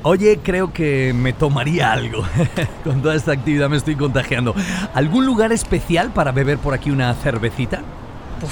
Oye, 0.08 0.38
creo 0.40 0.72
que 0.72 1.12
me 1.12 1.32
tomaría 1.32 1.92
algo. 1.92 2.24
Con 2.84 3.02
toda 3.02 3.16
esta 3.16 3.32
actividad 3.32 3.68
me 3.68 3.76
estoy 3.76 3.96
contagiando. 3.96 4.54
¿Algún 4.94 5.26
lugar 5.26 5.50
especial 5.50 6.12
para 6.12 6.30
beber 6.30 6.58
por 6.58 6.74
aquí 6.74 6.90
una 6.90 7.12
cervecita? 7.14 7.82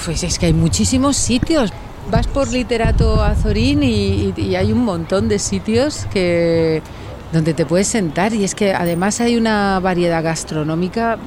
Pues 0.05 0.23
es 0.23 0.37
que 0.37 0.47
hay 0.47 0.53
muchísimos 0.53 1.15
sitios. 1.15 1.71
Vas 2.11 2.27
por 2.27 2.51
Literato 2.51 3.23
Azorín 3.23 3.81
y, 3.83 4.33
y 4.37 4.55
hay 4.55 4.71
un 4.71 4.85
montón 4.85 5.27
de 5.27 5.39
sitios 5.39 6.05
que, 6.11 6.81
donde 7.35 7.53
te 7.53 7.65
puedes 7.65 7.87
sentar 7.87 8.33
y 8.33 8.43
es 8.43 8.55
que 8.55 8.73
además 8.73 9.19
hay 9.19 9.35
una 9.35 9.79
variedad 9.81 10.23
gastronómica 10.23 11.17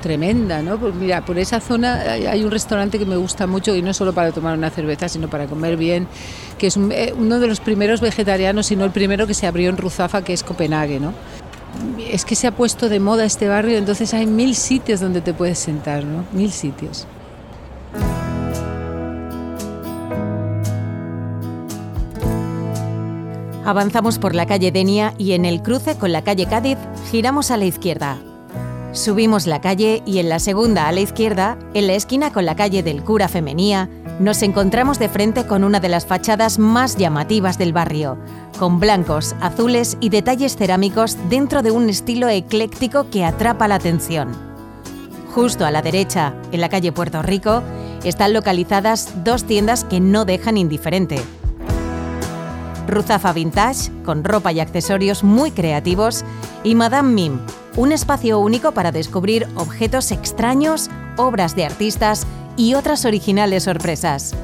tremenda, 0.00 0.62
¿no? 0.62 0.78
Pues 0.78 0.94
mira, 0.94 1.24
por 1.24 1.38
esa 1.38 1.60
zona 1.60 2.00
hay 2.12 2.42
un 2.42 2.50
restaurante 2.50 2.98
que 2.98 3.04
me 3.04 3.16
gusta 3.16 3.46
mucho 3.46 3.74
y 3.74 3.82
no 3.82 3.92
solo 3.92 4.12
para 4.12 4.32
tomar 4.32 4.56
una 4.56 4.70
cerveza, 4.70 5.08
sino 5.08 5.28
para 5.28 5.46
comer 5.46 5.76
bien, 5.76 6.06
que 6.56 6.68
es 6.68 6.76
eh, 6.76 7.12
uno 7.18 7.38
de 7.38 7.46
los 7.48 7.60
primeros 7.60 8.00
vegetarianos, 8.00 8.66
sino 8.66 8.84
el 8.84 8.92
primero 8.92 9.26
que 9.26 9.34
se 9.34 9.46
abrió 9.46 9.68
en 9.68 9.76
Ruzafa, 9.76 10.22
que 10.22 10.32
es 10.32 10.42
Copenhague, 10.42 11.00
¿no? 11.00 11.12
Es 12.10 12.24
que 12.24 12.34
se 12.34 12.46
ha 12.46 12.52
puesto 12.52 12.88
de 12.88 12.98
moda 12.98 13.24
este 13.24 13.46
barrio, 13.48 13.76
entonces 13.76 14.14
hay 14.14 14.26
mil 14.26 14.54
sitios 14.54 15.00
donde 15.00 15.20
te 15.20 15.34
puedes 15.34 15.58
sentar, 15.58 16.04
¿no? 16.04 16.24
Mil 16.32 16.50
sitios. 16.50 17.06
Avanzamos 23.64 24.18
por 24.18 24.34
la 24.34 24.46
calle 24.46 24.72
Denia 24.72 25.12
y 25.18 25.32
en 25.32 25.44
el 25.44 25.60
cruce 25.60 25.96
con 25.96 26.10
la 26.10 26.22
calle 26.22 26.46
Cádiz 26.46 26.78
giramos 27.10 27.50
a 27.50 27.58
la 27.58 27.66
izquierda. 27.66 28.16
Subimos 28.92 29.46
la 29.46 29.60
calle 29.60 30.02
y 30.06 30.20
en 30.20 30.30
la 30.30 30.38
segunda 30.38 30.88
a 30.88 30.92
la 30.92 31.00
izquierda, 31.00 31.58
en 31.74 31.86
la 31.86 31.92
esquina 31.92 32.32
con 32.32 32.46
la 32.46 32.56
calle 32.56 32.82
del 32.82 33.04
Cura 33.04 33.28
Femenía, 33.28 33.90
nos 34.18 34.42
encontramos 34.42 34.98
de 34.98 35.10
frente 35.10 35.46
con 35.46 35.64
una 35.64 35.80
de 35.80 35.90
las 35.90 36.06
fachadas 36.06 36.58
más 36.58 36.96
llamativas 36.96 37.58
del 37.58 37.74
barrio, 37.74 38.16
con 38.58 38.80
blancos, 38.80 39.36
azules 39.40 39.98
y 40.00 40.08
detalles 40.08 40.56
cerámicos 40.56 41.18
dentro 41.28 41.62
de 41.62 41.70
un 41.70 41.90
estilo 41.90 42.28
ecléctico 42.28 43.10
que 43.10 43.24
atrapa 43.24 43.68
la 43.68 43.74
atención. 43.74 44.34
Justo 45.34 45.66
a 45.66 45.70
la 45.70 45.82
derecha, 45.82 46.34
en 46.50 46.62
la 46.62 46.70
calle 46.70 46.90
Puerto 46.90 47.22
Rico, 47.22 47.62
están 48.04 48.32
localizadas 48.32 49.24
dos 49.24 49.44
tiendas 49.44 49.84
que 49.84 50.00
no 50.00 50.24
dejan 50.24 50.56
indiferente. 50.56 51.20
Ruzafa 52.86 53.32
Vintage, 53.32 53.90
con 54.04 54.24
ropa 54.24 54.50
y 54.52 54.60
accesorios 54.60 55.22
muy 55.22 55.50
creativos, 55.50 56.24
y 56.64 56.74
Madame 56.74 57.12
Mim, 57.12 57.40
un 57.76 57.92
espacio 57.92 58.38
único 58.38 58.72
para 58.72 58.92
descubrir 58.92 59.46
objetos 59.54 60.10
extraños, 60.10 60.90
obras 61.16 61.54
de 61.54 61.66
artistas 61.66 62.26
y 62.56 62.74
otras 62.74 63.04
originales 63.04 63.64
sorpresas. 63.64 64.34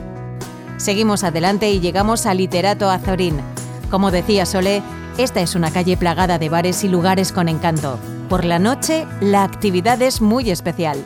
Seguimos 0.76 1.24
adelante 1.24 1.70
y 1.70 1.80
llegamos 1.80 2.26
a 2.26 2.34
Literato 2.34 2.90
Azorín. 2.90 3.40
Como 3.90 4.10
decía 4.10 4.44
Sole, 4.44 4.82
esta 5.18 5.40
es 5.40 5.54
una 5.54 5.70
calle 5.70 5.96
plagada 5.96 6.38
de 6.38 6.48
bares 6.48 6.84
y 6.84 6.88
lugares 6.88 7.32
con 7.32 7.48
encanto. 7.48 7.98
Por 8.28 8.44
la 8.44 8.58
noche, 8.58 9.06
la 9.20 9.44
actividad 9.44 10.02
es 10.02 10.20
muy 10.20 10.50
especial. 10.50 10.98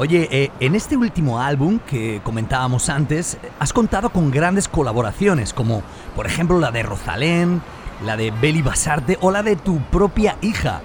Oye, 0.00 0.28
eh, 0.30 0.52
en 0.60 0.76
este 0.76 0.96
último 0.96 1.40
álbum 1.40 1.80
que 1.80 2.20
comentábamos 2.22 2.88
antes, 2.88 3.36
has 3.58 3.72
contado 3.72 4.10
con 4.10 4.30
grandes 4.30 4.68
colaboraciones, 4.68 5.52
como 5.52 5.82
por 6.14 6.24
ejemplo 6.24 6.60
la 6.60 6.70
de 6.70 6.84
Rosalén, 6.84 7.60
la 8.04 8.16
de 8.16 8.30
Beli 8.30 8.62
Basarte 8.62 9.18
o 9.20 9.32
la 9.32 9.42
de 9.42 9.56
tu 9.56 9.80
propia 9.80 10.36
hija, 10.40 10.82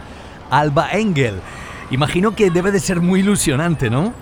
Alba 0.50 0.90
Engel. 0.94 1.42
Imagino 1.92 2.36
que 2.36 2.50
debe 2.50 2.72
de 2.72 2.80
ser 2.80 3.02
muy 3.02 3.20
ilusionante, 3.20 3.92
¿no? 3.92 4.14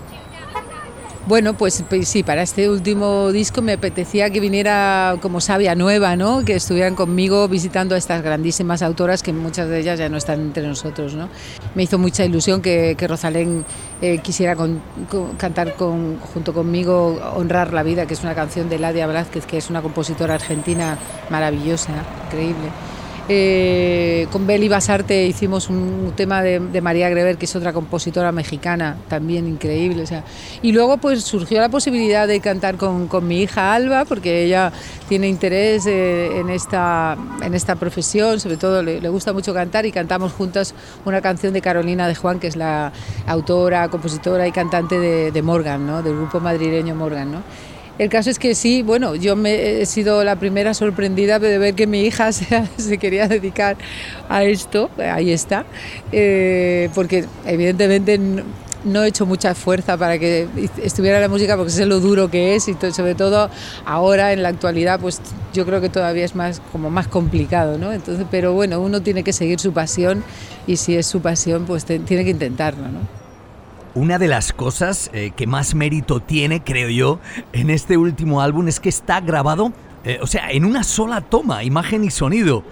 Bueno, 1.28 1.54
pues, 1.54 1.84
pues, 1.88 2.08
sí, 2.08 2.24
para 2.24 2.42
este 2.42 2.68
último 2.68 3.32
disco 3.32 3.62
me 3.62 3.74
apetecía 3.74 4.32
que 4.32 4.40
viniera 4.40 5.18
como 5.22 5.40
sabia 5.40 5.76
nueva, 5.76 6.16
¿no? 6.16 6.44
Que 6.44 6.56
estuvieran 6.56 6.96
conmigo 6.96 7.48
visitando 7.48 7.94
a 7.94 8.00
estas 8.00 8.24
grandísimas 8.24 8.82
autoras 8.82 9.22
que 9.22 9.32
muchas 9.32 9.70
de 9.70 9.80
ellas 9.80 10.00
ya 10.00 10.10
no 10.10 10.18
están 10.18 10.42
entre 10.42 10.68
nosotros, 10.68 11.14
¿no? 11.14 11.30
Me 11.76 11.84
hizo 11.84 12.00
mucha 12.00 12.26
ilusión 12.26 12.64
que, 12.64 12.96
Rosalén 13.08 13.66
eh, 14.02 14.18
quisiera 14.18 14.56
cantar 15.38 15.76
junto 15.76 16.54
conmigo 16.54 17.20
Honrar 17.36 17.72
la 17.72 17.84
vida, 17.84 18.08
que 18.08 18.16
es 18.16 18.24
una 18.24 18.34
canción 18.34 18.68
de 18.68 18.80
Ladia 18.80 19.06
Blázquez, 19.06 19.46
que 19.46 19.58
es 19.58 19.70
una 19.70 19.84
compositora 19.84 20.34
argentina 20.34 20.98
maravillosa, 21.30 21.94
increíble. 22.26 22.70
Eh, 23.30 24.28
con 24.32 24.48
Beli 24.48 24.68
Basarte 24.68 25.26
hicimos 25.26 25.70
un 25.70 26.14
tema 26.16 26.42
de, 26.42 26.82
María 26.82 27.10
Greber, 27.10 27.38
que 27.38 27.46
es 27.46 27.56
otra 27.56 27.72
compositora 27.72 28.32
mexicana, 28.32 28.98
también 29.08 29.48
increíble. 29.48 30.04
O 30.04 30.08
sea. 30.08 30.24
Y 30.62 30.72
luego 30.72 30.98
pues 30.98 31.24
surgió 31.24 31.60
la 31.60 31.70
posibilidad 31.70 32.28
de 32.28 32.40
cantar 32.40 32.78
con, 32.78 33.10
mi 33.28 33.42
hija 33.42 33.74
Alba, 33.74 34.06
porque 34.06 34.44
ella 34.44 34.72
tiene 35.08 35.28
interés 35.28 35.86
eh, 35.86 36.40
en, 36.40 36.50
esta, 36.50 37.18
en 37.44 37.54
esta 37.54 37.76
profesión, 37.76 38.40
sobre 38.40 38.58
todo 38.58 38.82
le, 38.82 39.00
gusta 39.10 39.34
mucho 39.34 39.54
cantar 39.54 39.86
y 39.86 39.92
cantamos 39.92 40.32
juntas 40.34 40.74
una 41.06 41.22
canción 41.22 41.54
de 41.54 41.62
Carolina 41.62 42.08
de 42.08 42.16
Juan, 42.16 42.40
que 42.40 42.48
es 42.48 42.56
la 42.56 42.92
autora, 43.28 43.90
compositora 43.90 44.48
y 44.48 44.52
cantante 44.52 45.00
de, 45.00 45.32
de 45.32 45.42
Morgan, 45.42 45.86
¿no? 45.86 46.02
del 46.02 46.16
grupo 46.16 46.40
madrileño 46.40 46.96
Morgan. 46.96 47.32
¿no? 47.32 47.42
El 48.00 48.10
caso 48.10 48.30
es 48.30 48.40
que 48.40 48.56
sí, 48.56 48.82
bueno, 48.82 49.16
yo 49.16 49.36
me, 49.36 49.82
he 49.82 49.86
sido 49.86 50.24
la 50.24 50.36
primera 50.38 50.74
sorprendida 50.74 51.40
de 51.40 51.58
ver 51.58 51.76
que 51.76 51.88
mi 51.88 52.02
hija 52.02 52.32
se, 52.32 52.98
quería 52.98 53.28
dedicar 53.28 53.78
a 54.30 54.44
esto, 54.44 54.90
ahí 54.98 55.32
está, 55.32 55.66
eh, 56.12 56.90
porque 56.96 57.26
evidentemente 57.46 58.20
no, 58.84 59.04
he 59.04 59.08
hecho 59.08 59.26
mucha 59.26 59.54
fuerza 59.54 59.98
para 59.98 60.18
que 60.18 60.48
estuviera 60.82 61.20
la 61.20 61.28
música 61.28 61.56
porque 61.56 61.72
sé 61.72 61.86
lo 61.86 62.00
duro 62.00 62.32
que 62.32 62.56
es 62.56 62.68
y 62.68 62.76
sobre 62.92 63.14
todo 63.14 63.50
ahora 63.86 64.34
en 64.34 64.42
la 64.42 64.50
actualidad 64.50 65.00
pues 65.00 65.22
yo 65.54 65.66
creo 65.66 65.82
que 65.82 65.90
todavía 65.90 66.26
es 66.26 66.34
más 66.34 66.62
como 66.72 66.90
más 66.90 67.08
complicado, 67.08 67.78
¿no? 67.78 67.92
Entonces, 67.92 68.26
pero 68.32 68.54
bueno, 68.54 68.80
uno 68.80 69.02
tiene 69.02 69.24
que 69.24 69.34
seguir 69.34 69.60
su 69.60 69.74
pasión 69.74 70.24
y 70.66 70.78
si 70.78 70.96
es 70.96 71.06
su 71.06 71.22
pasión 71.22 71.66
pues 71.66 71.86
tiene 71.86 72.24
que 72.24 72.32
intentarlo, 72.32 72.88
¿no? 72.88 73.21
Una 73.94 74.18
de 74.18 74.30
las 74.30 74.54
cosas 74.54 75.10
eh, 75.14 75.32
que 75.36 75.48
más 75.48 75.76
mérito 75.76 76.22
tiene, 76.22 76.64
creo 76.64 76.90
yo, 76.90 77.20
en 77.52 77.70
este 77.70 77.98
último 77.98 78.42
álbum 78.42 78.70
es 78.70 78.80
que 78.80 78.88
está 78.88 79.20
grabado, 79.20 79.74
eh, 80.06 80.20
o 80.22 80.28
sea, 80.28 80.50
en 80.52 80.64
una 80.64 80.84
sola 80.84 81.20
toma, 81.20 81.66
imagen 81.66 82.06
y 82.06 82.10
sonido. 82.10 82.64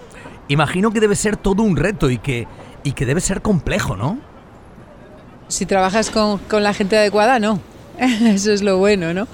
Imagino 0.48 0.92
que 0.92 1.00
debe 1.00 1.14
ser 1.16 1.36
todo 1.36 1.62
un 1.62 1.76
reto 1.76 2.08
y 2.08 2.16
que, 2.16 2.48
y 2.84 2.92
que 2.92 3.04
debe 3.04 3.20
ser 3.20 3.42
complejo, 3.42 3.96
¿no? 3.96 4.18
Si 5.48 5.66
trabajas 5.66 6.10
con, 6.10 6.40
la 6.50 6.72
gente 6.72 6.96
adecuada, 6.96 7.38
no. 7.38 7.60
Eso 7.98 8.52
es 8.52 8.62
lo 8.62 8.78
bueno, 8.78 9.12
¿no? 9.12 9.28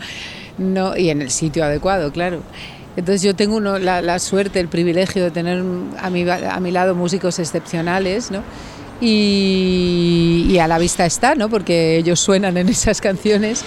no 0.59 0.97
y 0.97 1.11
en 1.11 1.23
el 1.23 1.31
sitio 1.31 1.63
adecuado, 1.65 2.11
claro. 2.11 2.41
Entonces 2.97 3.23
yo 3.23 3.37
tengo 3.37 3.61
la, 3.61 4.03
la, 4.03 4.19
suerte, 4.19 4.59
el 4.59 4.69
privilegio 4.69 5.23
de 5.23 5.31
tener 5.31 5.63
a 5.99 6.11
mi, 6.11 6.29
a 6.29 6.59
mi 6.61 6.71
lado 6.73 6.97
músicos 6.97 7.39
excepcionales, 7.39 8.31
¿no? 8.33 8.43
Y, 9.01 10.57
a 10.61 10.69
la 10.69 10.79
vista 10.79 11.05
está, 11.05 11.35
¿no? 11.35 11.49
porque 11.49 11.97
ellos 11.97 12.21
suenan 12.21 12.57
en 12.57 12.69
esas 12.69 13.01
canciones. 13.01 13.65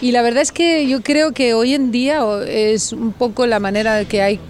Y 0.00 0.12
la 0.12 0.22
verdad 0.22 0.42
es 0.42 0.52
que 0.52 0.86
yo 0.86 1.02
creo 1.02 1.32
que 1.32 1.54
hoy 1.54 1.74
en 1.74 1.90
día 1.90 2.22
es 2.46 2.92
un 2.92 3.12
poco 3.12 3.46
la 3.46 3.60
manera 3.60 4.04
que 4.04 4.22
hay 4.22 4.40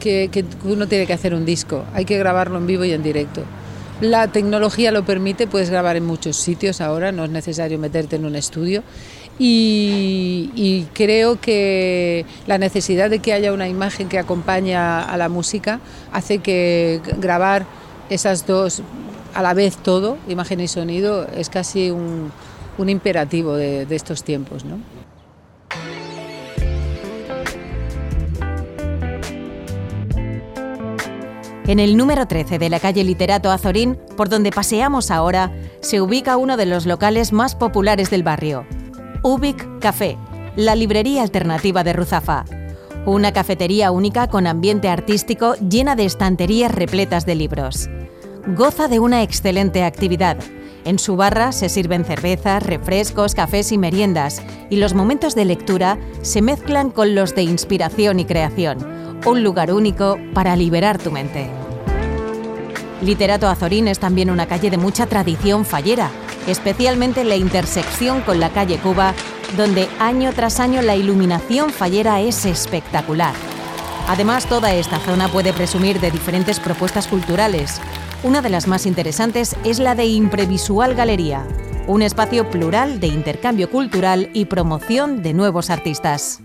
que, 0.00 0.28
que 0.30 0.44
uno 0.64 0.86
tiene 0.86 1.06
que 1.06 1.12
hacer 1.12 1.34
un 1.34 1.44
disco. 1.44 1.84
Hay 1.94 2.04
que 2.04 2.18
grabarlo 2.18 2.58
en 2.58 2.66
vivo 2.66 2.84
y 2.84 2.92
en 2.92 3.02
directo. 3.02 3.42
La 4.00 4.28
tecnología 4.28 4.90
lo 4.90 5.04
permite, 5.04 5.46
puedes 5.46 5.70
grabar 5.70 5.96
en 5.96 6.04
muchos 6.04 6.36
sitios 6.36 6.80
ahora, 6.80 7.12
no 7.12 7.24
es 7.24 7.30
necesario 7.30 7.78
meterte 7.78 8.16
en 8.16 8.24
un 8.24 8.34
estudio. 8.34 8.82
Y, 9.38 10.50
y, 10.54 10.86
creo 10.92 11.40
que 11.40 12.26
la 12.46 12.58
necesidad 12.58 13.08
de 13.10 13.20
que 13.20 13.32
haya 13.32 13.52
una 13.52 13.68
imagen 13.68 14.08
que 14.08 14.18
acompaña 14.18 15.02
a 15.02 15.16
la 15.16 15.28
música 15.28 15.80
hace 16.12 16.38
que 16.38 17.00
grabar 17.18 17.64
esas 18.10 18.46
dos 18.46 18.82
a 19.34 19.42
la 19.42 19.54
vez 19.54 19.76
todo, 19.76 20.18
imagen 20.28 20.60
y 20.60 20.68
sonido, 20.68 21.26
es 21.36 21.48
casi 21.48 21.90
un, 21.90 22.32
imperativo 22.78 23.54
de, 23.54 23.86
estos 23.90 24.24
tiempos. 24.24 24.64
¿no? 24.64 24.78
En 31.66 31.78
el 31.78 31.96
número 31.96 32.26
13 32.26 32.58
de 32.58 32.70
la 32.70 32.80
calle 32.80 33.04
Literato 33.04 33.50
Azorín, 33.50 33.98
por 34.16 34.28
donde 34.28 34.50
paseamos 34.50 35.10
ahora, 35.10 35.52
se 35.80 36.00
ubica 36.00 36.36
uno 36.36 36.56
de 36.56 36.66
los 36.66 36.86
locales 36.86 37.32
más 37.32 37.54
populares 37.54 38.10
del 38.10 38.22
barrio, 38.22 38.66
Ubic 39.22 39.78
Café, 39.78 40.18
la 40.56 40.74
librería 40.74 41.22
alternativa 41.22 41.84
de 41.84 41.92
Ruzafa. 41.92 42.44
Una 43.06 43.32
cafetería 43.32 43.90
única 43.90 44.28
con 44.28 44.46
ambiente 44.46 44.88
artístico 44.88 45.54
llena 45.56 45.96
de 45.96 46.04
estanterías 46.04 46.72
repletas 46.72 47.26
de 47.26 47.34
libros 47.36 47.88
goza 48.46 48.88
de 48.88 48.98
una 48.98 49.22
excelente 49.22 49.84
actividad. 49.84 50.36
En 50.84 50.98
su 50.98 51.16
barra 51.16 51.52
se 51.52 51.68
sirven 51.68 52.04
cervezas, 52.04 52.62
refrescos, 52.62 53.34
cafés 53.34 53.70
y 53.70 53.78
meriendas, 53.78 54.42
y 54.68 54.76
los 54.76 54.94
momentos 54.94 55.34
de 55.36 55.44
lectura 55.44 55.98
se 56.22 56.42
mezclan 56.42 56.90
con 56.90 57.14
los 57.14 57.34
de 57.36 57.42
inspiración 57.42 58.18
y 58.18 58.24
creación. 58.24 58.78
Un 59.24 59.44
lugar 59.44 59.72
único 59.72 60.18
para 60.34 60.56
liberar 60.56 60.98
tu 60.98 61.12
mente. 61.12 61.48
Literato 63.00 63.48
Azorín 63.48 63.86
es 63.86 64.00
también 64.00 64.30
una 64.30 64.46
calle 64.46 64.70
de 64.70 64.78
mucha 64.78 65.06
tradición 65.06 65.64
fallera, 65.64 66.10
especialmente 66.48 67.22
la 67.22 67.36
intersección 67.36 68.22
con 68.22 68.40
la 68.40 68.50
calle 68.50 68.78
Cuba, 68.78 69.14
donde 69.56 69.88
año 70.00 70.32
tras 70.32 70.58
año 70.58 70.82
la 70.82 70.96
iluminación 70.96 71.70
fallera 71.70 72.20
es 72.20 72.44
espectacular. 72.44 73.34
Además, 74.08 74.46
toda 74.46 74.74
esta 74.74 74.98
zona 74.98 75.28
puede 75.28 75.52
presumir 75.52 76.00
de 76.00 76.10
diferentes 76.10 76.58
propuestas 76.58 77.06
culturales, 77.06 77.80
una 78.24 78.40
de 78.40 78.50
las 78.50 78.68
más 78.68 78.86
interesantes 78.86 79.56
es 79.64 79.78
la 79.78 79.94
de 79.94 80.06
Imprevisual 80.06 80.94
Galería, 80.94 81.44
un 81.88 82.02
espacio 82.02 82.48
plural 82.50 83.00
de 83.00 83.08
intercambio 83.08 83.68
cultural 83.68 84.30
y 84.32 84.44
promoción 84.44 85.22
de 85.22 85.34
nuevos 85.34 85.70
artistas. 85.70 86.40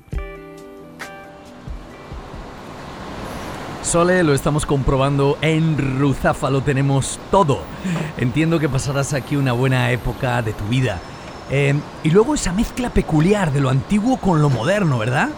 Sole, 3.84 4.24
lo 4.24 4.34
estamos 4.34 4.66
comprobando, 4.66 5.38
en 5.42 6.00
Ruzafa 6.00 6.50
lo 6.50 6.62
tenemos 6.62 7.20
todo. 7.32 7.60
Entiendo 8.18 8.60
que 8.60 8.68
pasarás 8.68 9.14
aquí 9.14 9.36
una 9.36 9.54
buena 9.54 9.92
época 9.92 10.42
de 10.42 10.54
tu 10.54 10.66
vida. 10.66 11.00
Eh, 11.50 11.74
y 12.04 12.10
luego 12.10 12.36
esa 12.36 12.52
mezcla 12.52 12.90
peculiar 12.90 13.54
de 13.54 13.62
lo 13.62 13.70
antiguo 13.70 14.18
con 14.18 14.42
lo 14.42 14.50
moderno, 14.50 14.98
¿verdad? 14.98 15.30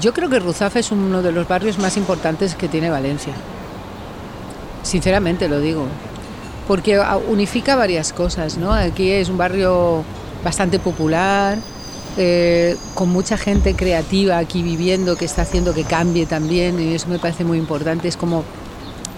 Yo 0.00 0.12
creo 0.12 0.28
que 0.28 0.38
Ruzafa 0.38 0.80
es 0.80 0.92
uno 0.92 1.22
de 1.22 1.32
los 1.32 1.48
barrios 1.48 1.78
más 1.78 1.96
importantes 1.96 2.54
que 2.56 2.68
tiene 2.68 2.90
Valencia. 2.90 3.32
Sinceramente 4.82 5.48
lo 5.48 5.60
digo. 5.60 5.86
Porque 6.68 7.00
unifica 7.28 7.76
varias 7.76 8.12
cosas, 8.12 8.56
¿no? 8.56 8.72
Aquí 8.72 9.10
es 9.10 9.28
un 9.28 9.36
barrio 9.36 10.04
bastante 10.44 10.78
popular, 10.78 11.58
eh, 12.18 12.76
con 12.94 13.08
mucha 13.08 13.38
gente 13.38 13.74
creativa 13.74 14.36
aquí 14.36 14.62
viviendo 14.62 15.16
que 15.16 15.24
está 15.24 15.42
haciendo 15.42 15.72
que 15.72 15.84
cambie 15.84 16.26
también 16.26 16.78
y 16.78 16.94
eso 16.94 17.08
me 17.08 17.18
parece 17.18 17.44
muy 17.44 17.58
importante. 17.58 18.06
Es 18.06 18.16
como, 18.16 18.44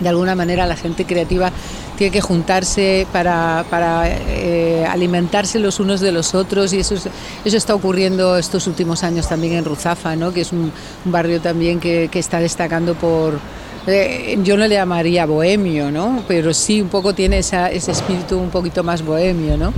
de 0.01 0.09
alguna 0.09 0.35
manera, 0.35 0.67
la 0.67 0.77
gente 0.77 1.05
creativa 1.05 1.51
tiene 1.97 2.13
que 2.13 2.21
juntarse 2.21 3.07
para, 3.13 3.65
para 3.69 4.09
eh, 4.09 4.87
alimentarse 4.89 5.59
los 5.59 5.81
unos 5.81 6.01
de 6.01 6.13
los 6.13 6.35
otros 6.35 6.73
y 6.73 6.81
eso, 6.81 6.95
eso 6.95 7.57
está 7.57 7.75
ocurriendo 7.75 8.37
estos 8.37 8.67
últimos 8.67 9.03
años 9.05 9.29
también 9.29 9.55
en 9.55 9.65
Ruzafa, 9.65 10.17
¿no? 10.17 10.33
que 10.33 10.41
es 10.43 10.53
un, 10.53 10.73
barrio 11.05 11.41
también 11.41 11.81
que, 11.81 12.09
que 12.11 12.19
está 12.19 12.41
destacando 12.41 12.95
por 12.95 13.39
eh, 13.87 14.39
yo 14.43 14.57
no 14.57 14.67
le 14.67 14.75
llamaría 14.75 15.27
bohemio, 15.27 15.91
¿no? 15.91 16.25
Pero 16.27 16.55
sí 16.55 16.81
un 16.81 16.89
poco 16.89 17.15
tiene 17.15 17.39
ese 17.39 17.71
espíritu 17.75 18.39
un 18.39 18.51
poquito 18.51 18.83
más 18.83 19.05
bohemio, 19.05 19.57
¿no? 19.57 19.73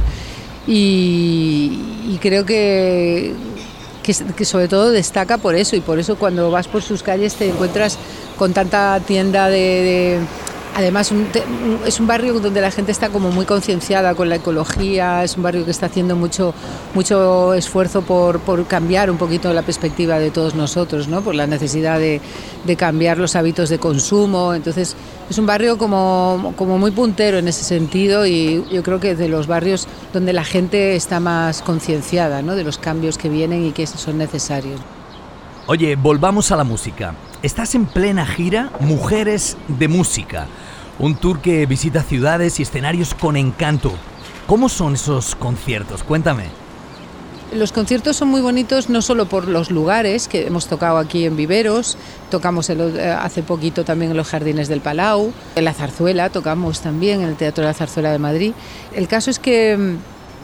Y, 0.67 2.19
creo 2.21 2.45
que, 2.45 3.35
que, 4.03 4.45
sobre 4.45 4.69
todo 4.69 4.91
destaca 4.91 5.39
por 5.39 5.55
eso 5.55 5.77
y 5.77 5.81
por 5.81 5.99
eso 5.99 6.17
cuando 6.17 6.51
vas 6.51 6.67
por 6.67 6.83
sus 6.83 7.03
calles 7.03 7.35
te 7.35 7.49
encuentras 7.49 7.99
con 8.37 8.53
tanta 8.53 9.01
tienda 9.07 9.49
de 9.49 10.19
Además, 10.77 11.11
es 11.87 12.01
un 12.01 12.07
barrio 12.07 12.39
donde 12.39 12.61
la 12.61 12.71
gente 12.71 12.93
está 12.93 13.09
como 13.09 13.31
muy 13.31 13.47
concienciada 13.47 14.15
con 14.15 14.29
la 14.29 14.35
ecología, 14.35 15.25
es 15.25 15.39
un 15.39 15.43
barrio 15.43 15.65
que 15.65 15.71
está 15.71 15.87
haciendo 15.87 16.17
mucho, 16.17 16.53
mucho 16.93 17.55
esfuerzo 17.55 18.03
por, 18.03 18.67
cambiar 18.67 19.11
un 19.11 19.17
poquito 19.17 19.51
la 19.55 19.63
perspectiva 19.63 20.19
de 20.19 20.31
todos 20.31 20.55
nosotros, 20.55 21.09
¿no? 21.09 21.23
por 21.23 21.35
la 21.35 21.47
necesidad 21.47 21.99
de, 21.99 22.21
cambiar 22.77 23.17
los 23.17 23.37
hábitos 23.37 23.71
de 23.71 23.79
consumo. 23.79 24.53
Entonces, 24.53 24.95
es 25.31 25.39
un 25.39 25.47
barrio 25.47 25.79
como, 25.79 26.53
como 26.57 26.77
muy 26.77 26.91
puntero 26.91 27.39
en 27.39 27.49
ese 27.49 27.65
sentido 27.65 28.27
y 28.27 28.63
yo 28.71 28.83
creo 28.83 29.01
que 29.01 29.15
de 29.15 29.29
los 29.29 29.47
barrios 29.47 29.89
donde 30.13 30.35
la 30.35 30.45
gente 30.45 30.95
está 30.95 31.21
más 31.21 31.63
concienciada 31.63 32.43
¿no? 32.43 32.55
de 32.55 32.65
los 32.65 32.77
cambios 32.77 33.17
que 33.17 33.31
vienen 33.31 33.65
y 33.65 33.73
que 33.73 33.87
son 33.87 34.19
necesarios. 34.19 34.79
Oye, 35.69 35.97
volvamos 35.97 36.53
a 36.53 36.57
la 36.57 36.65
música. 36.65 37.15
Estás 37.43 37.75
en 37.75 37.87
plena 37.87 38.27
gira 38.27 38.71
Mujeres 38.81 39.57
de 39.69 39.89
Música. 39.89 40.47
Un 40.99 41.17
tour 41.17 41.41
que 41.41 41.67
visita 41.67 42.03
ciudades 42.03 42.59
y 42.59 42.63
escenarios 42.63 43.15
con 43.15 43.37
encanto. 43.37 43.93
¿Cómo 44.47 44.69
son 44.69 44.95
esos 44.95 45.35
conciertos? 45.35 46.03
Cuéntame. 46.03 46.45
Los 47.53 47.71
conciertos 47.71 48.17
son 48.17 48.29
muy 48.29 48.41
bonitos 48.41 48.89
no 48.89 49.03
solo 49.03 49.27
por 49.27 49.47
los 49.47 49.71
lugares, 49.71 50.27
que 50.27 50.47
hemos 50.47 50.67
tocado 50.67 50.99
aquí 50.99 51.27
en 51.27 51.37
Viveros, 51.37 51.97
tocamos 52.29 52.69
eh, 52.71 53.17
hace 53.19 53.43
poquito 53.43 53.85
también 53.85 54.11
en 54.11 54.17
los 54.17 54.29
Jardines 54.29 54.67
del 54.67 54.81
Palau, 54.81 55.33
en 55.55 55.65
la 55.65 55.73
Zarzuela, 55.73 56.29
tocamos 56.31 56.81
también 56.81 57.23
en 57.23 57.29
el 57.29 57.37
Teatro 57.37 57.63
de 57.63 57.69
la 57.69 57.75
Zarzuela 57.75 58.11
de 58.11 58.19
Madrid. 58.19 58.53
El 58.95 59.07
caso 59.07 59.31
es 59.31 59.39
que 59.39 59.77
mm, 59.77 59.97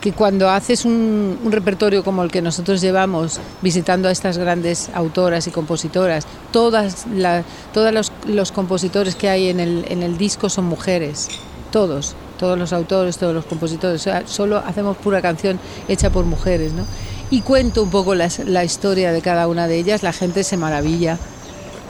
que 0.03 0.11
cuando 0.11 0.49
haces 0.49 0.83
un, 0.83 1.39
repertorio 1.45 2.03
como 2.03 2.23
el 2.23 2.29
que 2.29 2.41
nosotros 2.41 2.81
llevamos, 2.81 3.39
visitando 3.61 4.09
a 4.09 4.11
estas 4.11 4.37
grandes 4.37 4.89
autoras 4.93 5.47
y 5.47 5.51
compositoras, 5.51 6.27
todas 6.51 7.05
todos 7.73 8.11
los, 8.27 8.51
compositores 8.51 9.15
que 9.15 9.29
hay 9.29 9.47
en 9.47 9.61
el, 9.61 10.17
disco 10.17 10.49
son 10.49 10.65
mujeres, 10.65 11.29
todos, 11.71 12.17
todos 12.37 12.59
los 12.59 12.73
autores, 12.73 13.17
todos 13.17 13.33
los 13.33 13.45
compositores, 13.45 14.01
o 14.01 14.03
sea, 14.03 14.27
solo 14.27 14.57
hacemos 14.57 14.97
pura 14.97 15.21
canción 15.21 15.57
hecha 15.87 16.09
por 16.09 16.25
mujeres, 16.25 16.73
¿no? 16.73 16.83
Y 17.31 17.39
cuento 17.39 17.81
un 17.81 17.89
poco 17.89 18.13
la 18.13 18.63
historia 18.65 19.13
de 19.13 19.21
cada 19.21 19.47
una 19.47 19.69
de 19.69 19.77
ellas, 19.77 20.03
la 20.03 20.11
gente 20.11 20.43
se 20.43 20.57
maravilla. 20.57 21.17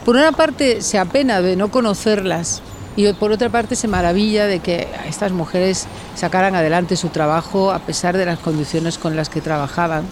Por 0.04 0.14
una 0.14 0.30
parte 0.30 0.82
se 0.82 1.00
apena 1.00 1.42
de 1.42 1.56
no 1.56 1.72
conocerlas, 1.72 2.62
y 2.96 3.12
por 3.14 3.32
otra 3.32 3.48
parte 3.48 3.76
se 3.76 3.88
maravilla 3.88 4.46
de 4.46 4.60
que 4.60 4.86
estas 5.08 5.32
mujeres 5.32 5.86
sacaran 6.14 6.54
adelante 6.54 6.96
su 6.96 7.08
trabajo 7.08 7.72
a 7.72 7.80
pesar 7.80 8.16
de 8.16 8.26
las 8.26 8.38
condiciones 8.38 8.98
con 8.98 9.16
las 9.16 9.28
que 9.28 9.40
trabajaban. 9.40 10.04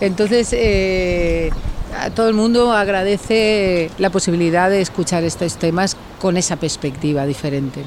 Entonces, 0.00 0.48
eh, 0.52 1.50
a 1.98 2.10
todo 2.10 2.28
el 2.28 2.34
mundo 2.34 2.72
agradece 2.72 3.90
la 3.98 4.10
posibilidad 4.10 4.70
de 4.70 4.80
escuchar 4.80 5.22
estos 5.24 5.56
temas 5.56 5.96
con 6.20 6.36
esa 6.36 6.56
perspectiva 6.56 7.26
diferente. 7.26 7.82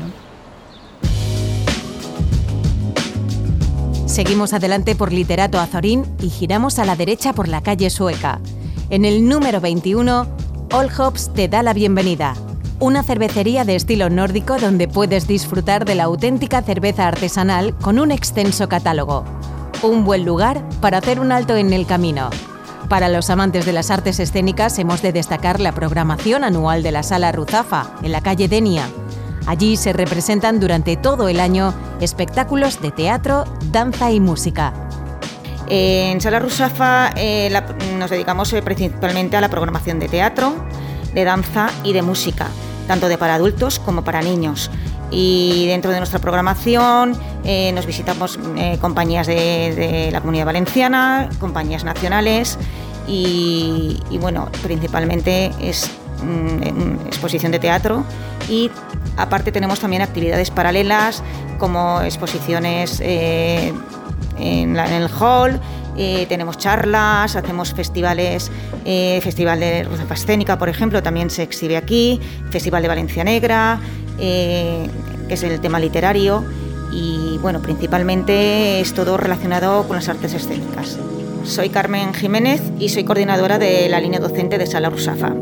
Seguimos 4.06 4.54
adelante 4.54 4.95
por 4.95 5.12
Literato 5.12 5.60
Azorín 5.60 6.04
y 6.21 6.30
giramos 6.30 6.80
a 6.80 6.86
la 6.86 6.95
derecha 6.95 7.34
por 7.34 7.47
la 7.47 7.62
calle 7.62 7.89
Sueca. 7.89 8.39
En 8.89 9.04
el 9.04 9.28
número 9.28 9.60
21, 9.60 10.28
All 10.71 10.89
Hops 10.97 11.32
te 11.34 11.47
da 11.47 11.62
la 11.62 11.73
bienvenida 11.73 12.36
una 12.80 13.02
cervecería 13.02 13.66
de 13.66 13.76
estilo 13.76 14.10
nórdico 14.10 14.58
donde 14.58 14.88
puedes 14.88 15.28
disfrutar 15.28 15.86
de 15.86 15.96
la 15.96 16.04
auténtica 16.04 16.62
cerveza 16.62 17.08
artesanal 17.08 17.76
con 17.78 17.98
un 17.98 18.12
extenso 18.12 18.70
catálogo. 18.70 19.24
Un 19.82 20.04
buen 20.04 20.26
lugar 20.26 20.63
para 20.80 21.00
hacer 21.00 21.20
un 21.20 21.32
alto 21.32 21.56
en 21.56 21.74
el 21.74 21.88
camino. 21.88 22.30
Para 22.88 23.10
los 23.10 23.30
amantes 23.30 23.66
de 23.66 23.74
las 23.74 23.90
artes 23.90 24.20
escénicas 24.20 24.78
hemos 24.80 25.02
de 25.02 25.12
destacar 25.12 25.60
la 25.60 25.72
programación 25.72 26.44
anual 26.44 26.84
de 26.84 26.92
la 26.92 27.04
Sala 27.04 27.32
Ruzafa, 27.32 27.96
en 28.04 28.12
la 28.12 28.22
calle 28.22 28.48
Denia. 28.48 28.88
Allí 29.46 29.76
se 29.76 29.94
representan 29.94 30.60
durante 30.60 30.98
todo 30.98 31.30
el 31.30 31.40
año 31.40 31.74
espectáculos 32.00 32.80
de 32.82 32.92
teatro, 32.92 33.46
danza 33.72 34.12
y 34.12 34.20
música. 34.20 34.74
En 35.68 36.22
Sala 36.22 36.40
Ruzafa 36.40 37.12
eh, 37.16 37.52
nos 37.98 38.10
dedicamos 38.10 38.54
eh, 38.54 38.62
principalmente 38.62 39.36
a 39.36 39.42
la 39.42 39.50
programación 39.50 40.00
de 40.00 40.08
teatro, 40.08 40.54
de 41.13 41.24
danza 41.24 41.70
y 41.84 41.94
de 41.94 42.04
música 42.04 42.48
tanto 42.88 43.08
de 43.08 43.17
para 43.17 43.36
adultos 43.36 43.80
como 43.80 44.04
para 44.04 44.21
niños. 44.21 44.71
Y 45.10 45.67
dentro 45.67 45.91
de 45.91 45.97
nuestra 46.00 46.19
programación 46.19 47.13
eh, 47.43 47.71
nos 47.73 47.86
visitamos 47.86 48.39
eh, 48.58 48.78
compañías 48.82 49.28
de, 49.28 50.10
la 50.12 50.19
comunidad 50.19 50.45
valenciana, 50.45 51.30
compañías 51.39 51.84
nacionales 51.84 52.58
y, 53.08 54.00
bueno, 54.19 54.50
principalmente 54.63 55.52
es 55.62 55.89
mm, 56.23 57.08
exposición 57.08 57.54
de 57.54 57.60
teatro 57.60 58.04
y 58.50 58.69
aparte 59.15 59.52
tenemos 59.54 59.80
también 59.80 60.02
actividades 60.02 60.52
paralelas 60.52 61.23
como 61.58 62.02
exposiciones 62.02 63.00
eh, 63.02 63.73
en, 64.38 64.76
el 64.76 65.10
hall 65.19 65.60
eh, 65.97 66.27
tenemos 66.29 66.57
charlas, 66.60 67.36
hacemos 67.36 67.73
festivales, 67.73 68.51
eh, 68.86 69.19
Festival 69.23 69.60
de 69.60 69.83
Ruzafa 69.83 70.13
Escénica, 70.13 70.57
por 70.57 70.69
ejemplo, 70.69 71.01
también 71.01 71.31
se 71.31 71.41
exhibe 71.41 71.75
aquí, 71.75 72.21
Festival 72.51 72.83
de 72.83 72.88
Valencia 72.88 73.23
Negra, 73.23 73.79
eh, 74.19 74.88
que 75.27 75.33
es 75.33 75.43
el 75.43 75.60
tema 75.60 75.79
literario, 75.79 76.43
y 76.91 77.39
bueno, 77.39 77.62
principalmente 77.62 78.79
es 78.79 78.93
todo 78.93 79.17
relacionado 79.17 79.88
con 79.88 79.95
las 79.95 80.07
artes 80.07 80.36
escénicas. 80.36 80.99
Soy 81.43 81.69
Carmen 81.69 82.13
Jiménez 82.13 82.62
y 82.77 82.89
soy 82.89 83.03
coordinadora 83.03 83.57
de 83.57 83.89
la 83.89 83.99
línea 83.99 84.19
docente 84.19 84.57
de 84.57 84.67
Sala 84.67 84.89
Rusafa. 84.89 85.33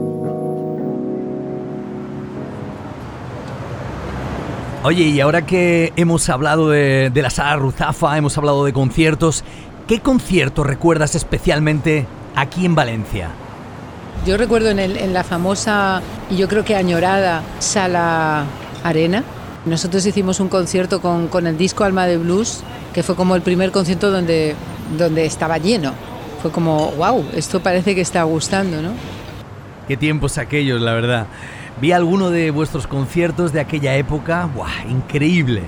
Oye, 4.83 5.05
y 5.05 5.19
ahora 5.19 5.47
que 5.47 5.91
hemos 5.95 6.29
hablado 6.29 6.69
de, 6.69 7.09
de, 7.09 7.21
la 7.23 7.31
sala 7.31 7.55
Ruzafa, 7.55 8.19
hemos 8.19 8.37
hablado 8.37 8.65
de 8.65 8.71
conciertos, 8.71 9.43
¿Qué 9.87 9.99
concierto 9.99 10.63
recuerdas 10.63 11.13
especialmente 11.13 12.07
aquí 12.35 12.65
en 12.65 12.73
Valencia? 12.73 13.29
Yo 14.25 14.35
recuerdo 14.35 14.71
en, 14.71 15.13
la 15.13 15.23
famosa 15.23 16.01
y 16.31 16.37
yo 16.37 16.47
creo 16.47 16.65
que 16.65 16.75
añorada 16.75 17.43
Sala 17.59 18.45
Arena. 18.83 19.23
Nosotros 19.67 20.03
hicimos 20.07 20.39
un 20.39 20.49
concierto 20.49 21.01
con, 21.01 21.45
el 21.45 21.55
disco 21.55 21.83
Alma 21.83 22.07
de 22.07 22.17
Blues, 22.17 22.63
que 22.95 23.03
fue 23.03 23.15
como 23.15 23.35
el 23.35 23.43
primer 23.43 23.71
concierto 23.71 24.09
donde, 24.09 24.55
donde 24.97 25.27
estaba 25.27 25.59
lleno. 25.59 25.93
Fue 26.41 26.49
como, 26.49 26.89
wow, 26.93 27.23
esto 27.35 27.61
parece 27.61 27.93
que 27.93 28.01
está 28.01 28.23
gustando, 28.23 28.81
¿no? 28.81 28.89
Qué 29.87 29.97
tiempos 29.97 30.39
aquellos, 30.39 30.81
la 30.81 30.93
verdad. 30.93 31.27
Vi 31.79 31.91
alguno 31.91 32.31
de 32.31 32.49
vuestros 32.49 32.87
conciertos 32.87 33.53
de 33.53 33.59
aquella 33.59 33.95
época, 33.95 34.49
¡buah! 34.55 34.89
Increíble. 34.89 35.61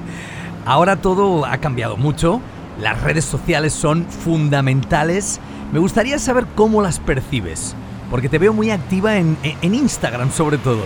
Ahora 0.66 0.96
todo 0.96 1.46
ha 1.46 1.60
cambiado 1.60 1.98
mucho, 1.98 2.42
las 2.82 3.02
redes 3.02 3.26
sociales 3.26 3.74
son 3.74 4.06
fundamentales. 4.06 5.40
Me 5.72 5.80
gustaría 5.80 6.20
saber 6.20 6.46
cómo 6.56 6.82
las 6.82 7.00
percibes, 7.00 7.76
porque 8.10 8.30
te 8.30 8.38
veo 8.38 8.54
muy 8.54 8.72
activa 8.72 9.18
en, 9.18 9.38
Instagram 9.62 10.32
sobre 10.32 10.58
todo. 10.58 10.84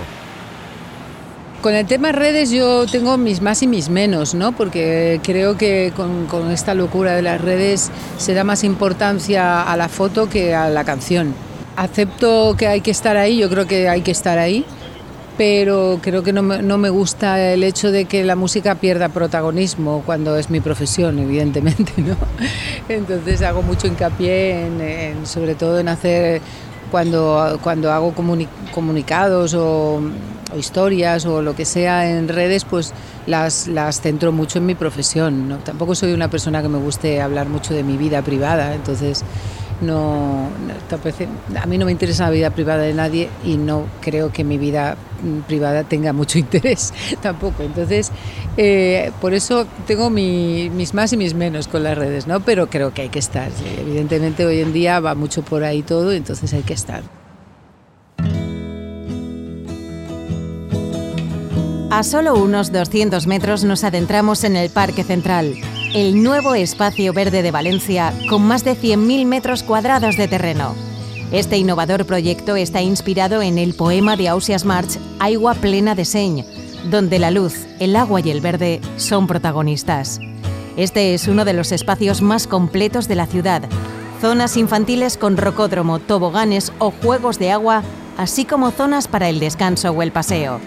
Con 1.61 1.75
el 1.75 1.85
tema 1.85 2.11
redes 2.11 2.49
yo 2.49 2.87
tengo 2.87 3.17
mis 3.17 3.41
más 3.41 3.61
y 3.61 3.67
mis 3.67 3.89
menos, 3.89 4.33
¿no? 4.33 4.51
Porque 4.51 5.19
creo 5.21 5.57
que 5.57 5.93
con, 5.95 6.25
con, 6.25 6.49
esta 6.49 6.73
locura 6.73 7.13
de 7.13 7.21
las 7.21 7.39
redes 7.39 7.91
se 8.17 8.33
da 8.33 8.43
más 8.43 8.63
importancia 8.63 9.61
a 9.61 9.77
la 9.77 9.87
foto 9.87 10.27
que 10.27 10.55
a 10.55 10.69
la 10.69 10.83
canción. 10.83 11.35
Acepto 11.75 12.55
que 12.57 12.67
hay 12.67 12.81
que 12.81 12.89
estar 12.89 13.15
ahí, 13.15 13.37
yo 13.37 13.49
creo 13.49 13.67
que 13.67 13.87
hay 13.87 14.01
que 14.01 14.11
estar 14.11 14.39
ahí, 14.39 14.65
pero 15.41 15.97
creo 16.03 16.21
que 16.21 16.33
no 16.33 16.43
me, 16.43 16.89
gusta 16.91 17.51
el 17.51 17.63
hecho 17.63 17.91
de 17.91 18.05
que 18.05 18.23
la 18.23 18.35
música 18.35 18.75
pierda 18.75 19.09
protagonismo 19.09 20.03
cuando 20.05 20.37
es 20.37 20.51
mi 20.51 20.59
profesión, 20.59 21.17
evidentemente, 21.17 21.93
¿no? 21.97 22.15
Entonces 22.87 23.41
hago 23.41 23.63
mucho 23.63 23.87
hincapié 23.87 24.67
en, 24.67 25.25
sobre 25.25 25.55
todo 25.55 25.79
en 25.79 25.87
hacer 25.87 26.43
cuando, 26.91 27.57
cuando 27.63 27.91
hago 27.91 28.13
comunicados 28.71 29.55
o, 29.55 29.99
historias 30.55 31.25
o 31.25 31.41
lo 31.41 31.55
que 31.55 31.65
sea 31.65 32.07
en 32.07 32.27
redes, 32.27 32.63
pues 32.63 32.93
las, 33.25 33.67
las 33.67 33.99
centro 33.99 34.31
mucho 34.31 34.59
en 34.59 34.67
mi 34.67 34.75
profesión. 34.75 35.49
¿no? 35.49 35.57
Tampoco 35.57 35.95
soy 35.95 36.13
una 36.13 36.29
persona 36.29 36.61
que 36.61 36.69
me 36.69 36.77
guste 36.77 37.19
hablar 37.19 37.49
mucho 37.49 37.73
de 37.73 37.81
mi 37.81 37.97
vida 37.97 38.21
privada, 38.21 38.75
entonces 38.75 39.25
no, 39.81 40.47
a 41.59 41.65
mí 41.65 41.77
no 41.77 41.85
me 41.85 41.91
interesa 41.91 42.25
la 42.25 42.29
vida 42.29 42.49
privada 42.51 42.83
de 42.83 42.93
nadie 42.93 43.29
y 43.43 43.57
no 43.57 43.85
creo 44.01 44.31
que 44.31 44.43
mi 44.43 44.57
vida 44.57 44.95
mm, 45.23 45.39
privada 45.41 45.83
tenga 45.83 46.13
mucho 46.13 46.39
interés 46.39 46.93
tampoco. 47.21 47.63
Entonces, 47.63 48.11
eh, 48.57 49.11
por 49.19 49.33
eso 49.33 49.65
tengo 49.87 50.09
mis 50.09 50.93
más 50.93 51.13
y 51.13 51.17
mis 51.17 51.33
menos 51.33 51.67
con 51.67 51.83
las 51.83 51.97
redes, 51.97 52.27
¿no? 52.27 52.39
Pero 52.41 52.69
creo 52.69 52.93
que 52.93 53.03
hay 53.03 53.09
que 53.09 53.19
estar. 53.19 53.49
Evidentemente 53.79 54.45
hoy 54.45 54.61
en 54.61 54.73
día 54.73 54.99
va 54.99 55.15
mucho 55.15 55.41
por 55.43 55.63
ahí 55.63 55.81
todo, 55.81 56.11
entonces 56.11 56.53
hay 56.53 56.63
que 56.63 56.73
estar. 56.73 57.03
A 61.91 62.03
solo 62.03 62.35
unos 62.35 62.71
200 62.71 63.27
metros 63.27 63.65
nos 63.65 63.83
adentramos 63.83 64.45
en 64.45 64.55
el 64.55 64.69
Parque 64.69 65.03
Central, 65.03 65.55
el 65.93 66.23
nuevo 66.23 66.55
espacio 66.55 67.11
verde 67.11 67.41
de 67.41 67.51
Valencia 67.51 68.13
con 68.29 68.43
más 68.43 68.63
de 68.63 68.77
100.000 68.77 69.25
metros 69.25 69.61
cuadrados 69.61 70.15
de 70.15 70.29
terreno. 70.29 70.73
Este 71.33 71.57
innovador 71.57 72.05
proyecto 72.05 72.55
está 72.55 72.81
inspirado 72.81 73.41
en 73.41 73.57
el 73.57 73.73
poema 73.73 74.15
de 74.15 74.29
Ausias 74.29 74.63
March, 74.63 74.99
Agua 75.19 75.53
plena 75.53 75.93
de 75.93 76.05
Señ, 76.05 76.45
donde 76.89 77.19
la 77.19 77.29
luz, 77.29 77.65
el 77.79 77.97
agua 77.97 78.21
y 78.21 78.31
el 78.31 78.39
verde 78.39 78.79
son 78.95 79.27
protagonistas. 79.27 80.19
Este 80.77 81.13
es 81.13 81.27
uno 81.27 81.43
de 81.43 81.53
los 81.53 81.73
espacios 81.73 82.21
más 82.21 82.47
completos 82.47 83.09
de 83.09 83.15
la 83.15 83.27
ciudad. 83.27 83.63
Zonas 84.21 84.55
infantiles 84.55 85.17
con 85.17 85.35
rocódromo, 85.35 85.99
toboganes 85.99 86.71
o 86.79 86.91
juegos 86.91 87.37
de 87.37 87.51
agua, 87.51 87.83
así 88.17 88.45
como 88.45 88.71
zonas 88.71 89.09
para 89.09 89.27
el 89.27 89.41
descanso 89.41 89.91
o 89.91 90.01
el 90.01 90.13
paseo. 90.13 90.61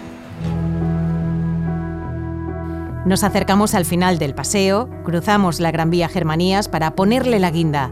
Nos 3.05 3.23
acercamos 3.23 3.75
al 3.75 3.85
final 3.85 4.17
del 4.17 4.33
paseo, 4.33 4.89
cruzamos 5.03 5.59
la 5.59 5.69
Gran 5.71 5.91
Vía 5.91 6.09
Germanías 6.09 6.67
para 6.67 6.95
ponerle 6.95 7.39
la 7.39 7.51
guinda. 7.51 7.91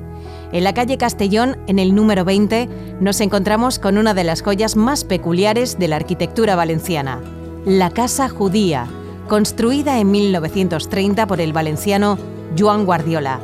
En 0.52 0.64
la 0.64 0.74
calle 0.74 0.98
Castellón, 0.98 1.58
en 1.68 1.78
el 1.78 1.94
número 1.94 2.26
20, 2.26 2.68
nos 3.00 3.22
encontramos 3.22 3.78
con 3.78 4.00
una 4.00 4.16
de 4.16 4.24
las 4.24 4.42
joyas 4.42 4.76
más 4.76 5.04
peculiares 5.04 5.78
de 5.78 5.88
la 5.88 5.98
arquitectura 5.98 6.56
valenciana, 6.56 7.22
la 7.64 7.92
Casa 7.92 8.28
Judía, 8.28 8.88
construida 9.30 10.00
en 10.00 10.10
1930 10.10 11.28
por 11.28 11.40
el 11.42 11.54
valenciano 11.54 12.18
Joan 12.58 12.84
Guardiola. 12.84 13.40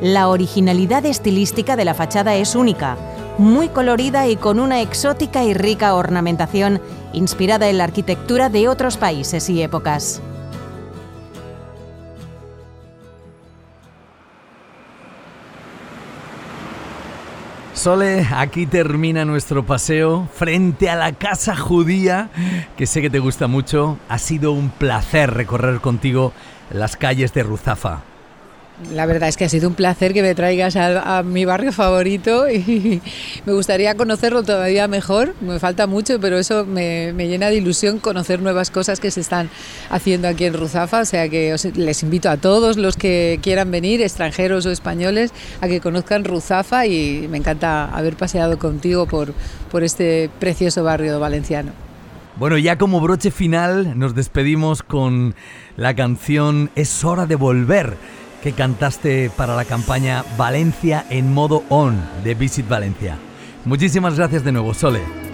La 0.00 0.28
originalidad 0.28 1.04
estilística 1.04 1.74
de 1.74 1.84
la 1.84 1.94
fachada 1.94 2.36
es 2.36 2.54
única, 2.54 2.96
muy 3.38 3.68
colorida 3.68 4.28
y 4.28 4.36
con 4.36 4.60
una 4.60 4.82
exótica 4.82 5.42
y 5.42 5.52
rica 5.52 5.96
ornamentación 5.96 6.80
inspirada 7.12 7.68
en 7.68 7.78
la 7.78 7.84
arquitectura 7.84 8.50
de 8.50 8.68
otros 8.68 8.96
países 8.96 9.50
y 9.50 9.62
épocas. 9.62 10.22
Sole, 17.78 18.26
aquí 18.34 18.66
termina 18.66 19.24
nuestro 19.24 19.64
paseo 19.64 20.28
frente 20.34 20.90
a 20.90 20.96
la 20.96 21.12
casa 21.12 21.54
judía, 21.54 22.28
que 22.76 22.86
sé 22.86 23.00
que 23.00 23.08
te 23.08 23.20
gusta 23.20 23.46
mucho. 23.46 23.98
Ha 24.08 24.18
sido 24.18 24.50
un 24.50 24.68
placer 24.70 25.32
recorrer 25.32 25.80
contigo 25.80 26.32
las 26.72 26.96
calles 26.96 27.32
de 27.34 27.44
Ruzafa. 27.44 28.02
La 28.94 29.06
verdad 29.06 29.28
es 29.28 29.36
que 29.36 29.44
ha 29.44 29.48
sido 29.48 29.68
un 29.68 29.74
placer 29.74 30.12
que 30.12 30.22
me 30.22 30.36
traigas 30.36 30.76
a, 30.76 31.24
mi 31.24 31.44
barrio 31.44 31.72
favorito 31.72 32.48
y 32.50 33.02
me 33.44 33.52
gustaría 33.52 33.96
conocerlo 33.96 34.44
todavía 34.44 34.86
mejor. 34.86 35.34
Me 35.40 35.58
falta 35.58 35.88
mucho, 35.88 36.20
pero 36.20 36.38
eso 36.38 36.64
me, 36.64 37.12
llena 37.12 37.48
de 37.48 37.56
ilusión 37.56 37.98
conocer 37.98 38.40
nuevas 38.40 38.70
cosas 38.70 39.00
que 39.00 39.10
se 39.10 39.20
están 39.20 39.50
haciendo 39.90 40.28
aquí 40.28 40.44
en 40.44 40.54
Ruzafa. 40.54 41.00
O 41.00 41.04
sea 41.04 41.28
que 41.28 41.56
les 41.74 42.02
invito 42.04 42.30
a 42.30 42.36
todos 42.36 42.76
los 42.76 42.96
que 42.96 43.40
quieran 43.42 43.72
venir, 43.72 44.00
extranjeros 44.00 44.64
o 44.66 44.70
españoles, 44.70 45.32
a 45.60 45.66
que 45.66 45.80
conozcan 45.80 46.24
Ruzafa 46.24 46.86
y 46.86 47.26
me 47.28 47.38
encanta 47.38 47.86
haber 47.86 48.14
paseado 48.14 48.58
contigo 48.60 49.06
por, 49.06 49.34
por 49.72 49.82
este 49.82 50.30
precioso 50.38 50.84
barrio 50.84 51.18
valenciano. 51.18 51.72
Bueno, 52.36 52.56
ya 52.56 52.78
como 52.78 53.00
broche 53.00 53.32
final 53.32 53.98
nos 53.98 54.14
despedimos 54.14 54.84
con 54.84 55.34
la 55.76 55.96
canción 55.96 56.70
Es 56.76 57.04
hora 57.04 57.26
de 57.26 57.34
volver 57.34 57.96
que 58.42 58.52
cantaste 58.52 59.30
para 59.30 59.56
la 59.56 59.64
campaña 59.64 60.24
Valencia 60.36 61.04
en 61.10 61.32
modo 61.32 61.64
on 61.68 62.00
de 62.24 62.34
Visit 62.34 62.68
Valencia. 62.68 63.18
Muchísimas 63.64 64.16
gracias 64.16 64.44
de 64.44 64.52
nuevo, 64.52 64.74
Sole. 64.74 65.27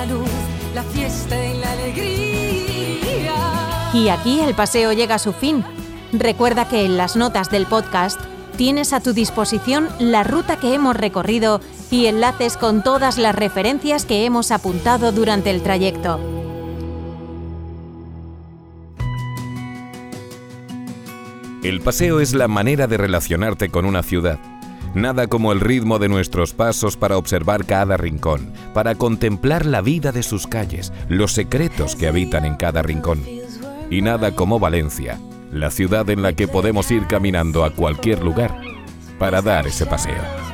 La 0.00 0.06
luz, 0.06 0.30
la 0.74 0.82
fiesta 0.82 1.44
y 1.44 1.58
la 1.58 1.72
alegría. 1.72 3.34
Y 3.92 4.08
aquí 4.08 4.40
el 4.40 4.54
paseo 4.54 4.92
llega 4.92 5.16
a 5.16 5.18
su 5.18 5.34
fin. 5.34 5.62
Recuerda 6.12 6.66
que 6.68 6.86
en 6.86 6.96
las 6.96 7.16
notas 7.16 7.50
del 7.50 7.66
podcast 7.66 8.18
tienes 8.56 8.94
a 8.94 9.00
tu 9.00 9.12
disposición 9.12 9.88
la 9.98 10.22
ruta 10.22 10.56
que 10.58 10.72
hemos 10.72 10.96
recorrido 10.96 11.60
y 11.90 12.06
enlaces 12.06 12.56
con 12.56 12.82
todas 12.82 13.18
las 13.18 13.34
referencias 13.34 14.06
que 14.06 14.24
hemos 14.24 14.52
apuntado 14.52 15.12
durante 15.12 15.50
el 15.50 15.62
trayecto. 15.62 16.18
El 21.62 21.82
paseo 21.82 22.20
es 22.20 22.32
la 22.32 22.48
manera 22.48 22.86
de 22.86 22.96
relacionarte 22.96 23.68
con 23.68 23.84
una 23.84 24.02
ciudad. 24.02 24.38
Nada 24.94 25.28
como 25.28 25.52
el 25.52 25.60
ritmo 25.60 26.00
de 26.00 26.08
nuestros 26.08 26.52
pasos 26.52 26.96
para 26.96 27.16
observar 27.16 27.64
cada 27.64 27.96
rincón, 27.96 28.52
para 28.74 28.96
contemplar 28.96 29.64
la 29.64 29.82
vida 29.82 30.10
de 30.10 30.24
sus 30.24 30.48
calles, 30.48 30.92
los 31.08 31.32
secretos 31.32 31.94
que 31.94 32.08
habitan 32.08 32.44
en 32.44 32.56
cada 32.56 32.82
rincón. 32.82 33.22
Y 33.88 34.02
nada 34.02 34.34
como 34.34 34.58
Valencia, 34.58 35.20
la 35.52 35.70
ciudad 35.70 36.10
en 36.10 36.22
la 36.22 36.32
que 36.32 36.48
podemos 36.48 36.90
ir 36.90 37.06
caminando 37.06 37.64
a 37.64 37.70
cualquier 37.70 38.22
lugar 38.22 38.60
para 39.18 39.42
dar 39.42 39.68
ese 39.68 39.86
paseo. 39.86 40.49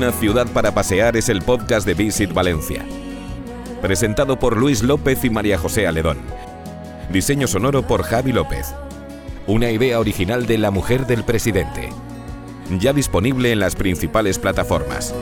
Una 0.00 0.12
ciudad 0.12 0.46
para 0.46 0.72
pasear 0.72 1.18
es 1.18 1.28
el 1.28 1.42
podcast 1.42 1.86
de 1.86 1.92
Visit 1.92 2.32
Valencia. 2.32 2.82
Presentado 3.82 4.38
por 4.38 4.56
Luis 4.56 4.82
López 4.82 5.22
y 5.26 5.28
María 5.28 5.58
José 5.58 5.86
Aledón. 5.86 6.16
Diseño 7.12 7.46
sonoro 7.46 7.86
por 7.86 8.02
Javi 8.04 8.32
López. 8.32 8.74
Una 9.46 9.70
idea 9.70 10.00
original 10.00 10.46
de 10.46 10.56
la 10.56 10.70
mujer 10.70 11.06
del 11.06 11.22
presidente. 11.22 11.90
Ya 12.78 12.94
disponible 12.94 13.52
en 13.52 13.60
las 13.60 13.76
principales 13.76 14.38
plataformas. 14.38 15.14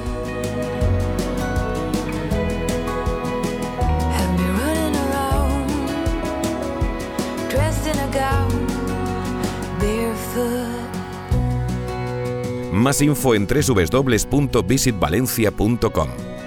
Más 12.78 13.02
info 13.02 13.34
en 13.34 13.46
www.visitvalencia.com. 13.46 16.37